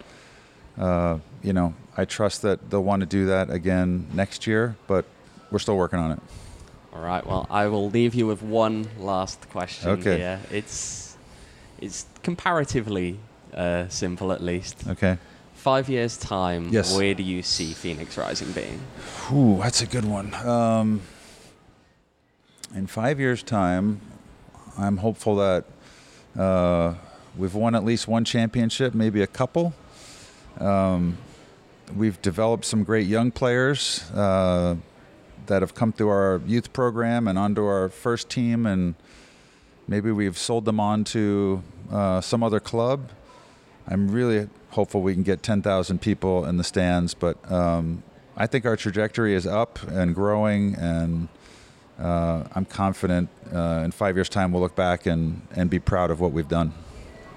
uh, 0.78 1.18
you 1.42 1.52
know, 1.52 1.74
I 1.96 2.04
trust 2.06 2.42
that 2.42 2.70
they'll 2.70 2.82
want 2.84 3.00
to 3.00 3.06
do 3.06 3.26
that 3.26 3.50
again 3.50 4.06
next 4.14 4.46
year, 4.46 4.76
but 4.86 5.04
we're 5.50 5.58
still 5.58 5.76
working 5.76 5.98
on 5.98 6.12
it. 6.12 6.20
All 6.94 7.02
right. 7.02 7.26
Well, 7.26 7.46
I 7.50 7.66
will 7.68 7.90
leave 7.90 8.14
you 8.14 8.26
with 8.26 8.42
one 8.42 8.86
last 8.98 9.48
question 9.50 9.90
Okay. 9.90 10.18
here. 10.18 10.40
It's 10.50 11.11
it's 11.82 12.06
comparatively 12.22 13.18
uh, 13.52 13.88
simple, 13.88 14.32
at 14.32 14.40
least. 14.40 14.86
Okay. 14.86 15.18
Five 15.54 15.88
years 15.88 16.16
time. 16.16 16.68
Yes. 16.70 16.96
Where 16.96 17.12
do 17.14 17.22
you 17.22 17.42
see 17.42 17.72
Phoenix 17.72 18.16
Rising 18.16 18.52
being? 18.52 18.80
Ooh, 19.32 19.58
that's 19.58 19.82
a 19.82 19.86
good 19.86 20.04
one. 20.04 20.32
Um, 20.34 21.02
in 22.74 22.86
five 22.86 23.20
years' 23.20 23.42
time, 23.42 24.00
I'm 24.78 24.96
hopeful 24.96 25.36
that 25.36 25.64
uh, 26.38 26.94
we've 27.36 27.54
won 27.54 27.74
at 27.74 27.84
least 27.84 28.08
one 28.08 28.24
championship, 28.24 28.94
maybe 28.94 29.22
a 29.22 29.26
couple. 29.26 29.74
Um, 30.58 31.18
we've 31.94 32.20
developed 32.22 32.64
some 32.64 32.84
great 32.84 33.06
young 33.06 33.30
players 33.30 34.08
uh, 34.12 34.76
that 35.46 35.62
have 35.62 35.74
come 35.74 35.92
through 35.92 36.08
our 36.08 36.40
youth 36.46 36.72
program 36.72 37.28
and 37.28 37.38
onto 37.38 37.64
our 37.64 37.88
first 37.88 38.30
team, 38.30 38.66
and 38.66 38.94
maybe 39.86 40.10
we've 40.10 40.38
sold 40.38 40.64
them 40.64 40.80
on 40.80 41.04
to 41.04 41.62
uh, 41.90 42.20
some 42.20 42.42
other 42.42 42.60
club. 42.60 43.10
I'm 43.86 44.10
really 44.10 44.48
hopeful 44.70 45.02
we 45.02 45.14
can 45.14 45.22
get 45.22 45.42
10,000 45.42 46.00
people 46.00 46.44
in 46.44 46.56
the 46.56 46.64
stands, 46.64 47.14
but 47.14 47.50
um, 47.50 48.02
I 48.36 48.46
think 48.46 48.64
our 48.64 48.76
trajectory 48.76 49.34
is 49.34 49.46
up 49.46 49.82
and 49.82 50.14
growing, 50.14 50.74
and 50.76 51.28
uh, 51.98 52.44
I'm 52.54 52.64
confident 52.64 53.28
uh, 53.52 53.82
in 53.84 53.90
five 53.90 54.16
years' 54.16 54.28
time 54.28 54.52
we'll 54.52 54.62
look 54.62 54.76
back 54.76 55.06
and, 55.06 55.42
and 55.54 55.68
be 55.68 55.78
proud 55.78 56.10
of 56.10 56.20
what 56.20 56.32
we've 56.32 56.48
done. 56.48 56.72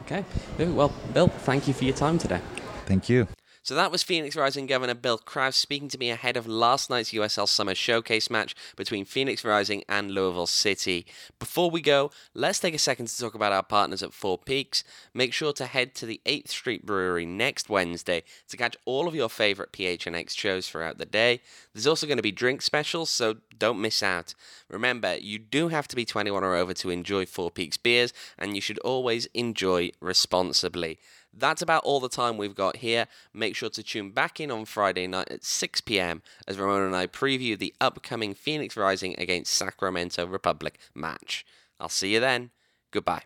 Okay. 0.04 0.24
Well, 0.60 0.94
Bill, 1.14 1.28
thank 1.28 1.68
you 1.68 1.74
for 1.74 1.84
your 1.84 1.96
time 1.96 2.18
today. 2.18 2.40
Thank 2.86 3.10
you. 3.10 3.28
So 3.66 3.74
that 3.74 3.92
was 3.92 4.04
Phoenix 4.04 4.36
Rising 4.36 4.68
Governor 4.68 4.94
Bill 4.94 5.18
Kraus 5.18 5.56
speaking 5.56 5.88
to 5.88 5.98
me 5.98 6.12
ahead 6.12 6.38
of 6.38 6.46
last 6.46 6.88
night's 6.92 7.14
USL 7.14 7.48
Summer 7.48 7.74
Showcase 7.74 8.30
match 8.30 8.56
between 8.76 9.06
Phoenix 9.06 9.44
Rising 9.44 9.84
and 9.90 10.12
Louisville 10.12 10.46
City. 10.46 11.08
Before 11.40 11.72
we 11.72 11.82
go, 11.82 12.12
let's 12.36 12.60
take 12.60 12.76
a 12.76 12.78
second 12.78 13.08
to 13.08 13.20
talk 13.20 13.34
about 13.34 13.54
our 13.54 13.64
partners 13.64 14.04
at 14.04 14.14
Four 14.14 14.38
Peaks. 14.38 14.84
Make 15.16 15.34
sure 15.34 15.52
to 15.54 15.66
head 15.66 15.96
to 15.96 16.06
the 16.06 16.22
8th 16.28 16.50
Street 16.50 16.86
Brewery 16.86 17.26
next 17.26 17.68
Wednesday 17.68 18.22
to 18.50 18.56
catch 18.56 18.78
all 18.86 19.08
of 19.08 19.16
your 19.16 19.30
favorite 19.30 19.72
PHNX 19.72 20.38
shows 20.38 20.70
throughout 20.70 21.00
the 21.00 21.06
day. 21.08 21.42
There's 21.74 21.88
also 21.88 22.06
going 22.06 22.20
to 22.20 22.22
be 22.22 22.32
drink 22.32 22.62
specials, 22.62 23.10
so 23.10 23.38
don't 23.58 23.82
miss 23.82 24.04
out. 24.04 24.36
Remember, 24.70 25.16
you 25.16 25.40
do 25.40 25.70
have 25.70 25.88
to 25.88 25.96
be 25.96 26.06
21 26.06 26.44
or 26.44 26.54
over 26.54 26.76
to 26.76 26.92
enjoy 26.92 27.26
Four 27.26 27.50
Peaks 27.50 27.78
beers, 27.78 28.14
and 28.38 28.54
you 28.54 28.62
should 28.62 28.78
always 28.80 29.26
enjoy 29.34 29.90
responsibly. 30.00 31.00
That's 31.38 31.62
about 31.62 31.84
all 31.84 32.00
the 32.00 32.10
time 32.10 32.38
we've 32.38 32.56
got 32.56 32.78
here. 32.78 33.08
Make 33.34 33.56
sure 33.56 33.70
to 33.70 33.84
tune 33.84 34.12
back 34.12 34.40
in 34.40 34.52
on 34.52 34.66
Friday 34.66 35.08
night 35.08 35.30
at 35.30 35.44
6 35.44 35.82
p.m. 35.82 36.22
as 36.48 36.58
Ramona 36.58 36.86
and 36.86 36.96
I 36.96 37.08
preview 37.08 37.58
the 37.58 37.74
upcoming 37.82 38.34
Phoenix 38.34 38.78
Rising 38.78 39.16
against 39.18 39.54
Sacramento 39.54 40.26
Republic 40.26 40.80
match. 40.94 41.46
I'll 41.80 41.90
see 41.90 42.14
you 42.14 42.20
then. 42.20 42.52
Goodbye. 42.92 43.24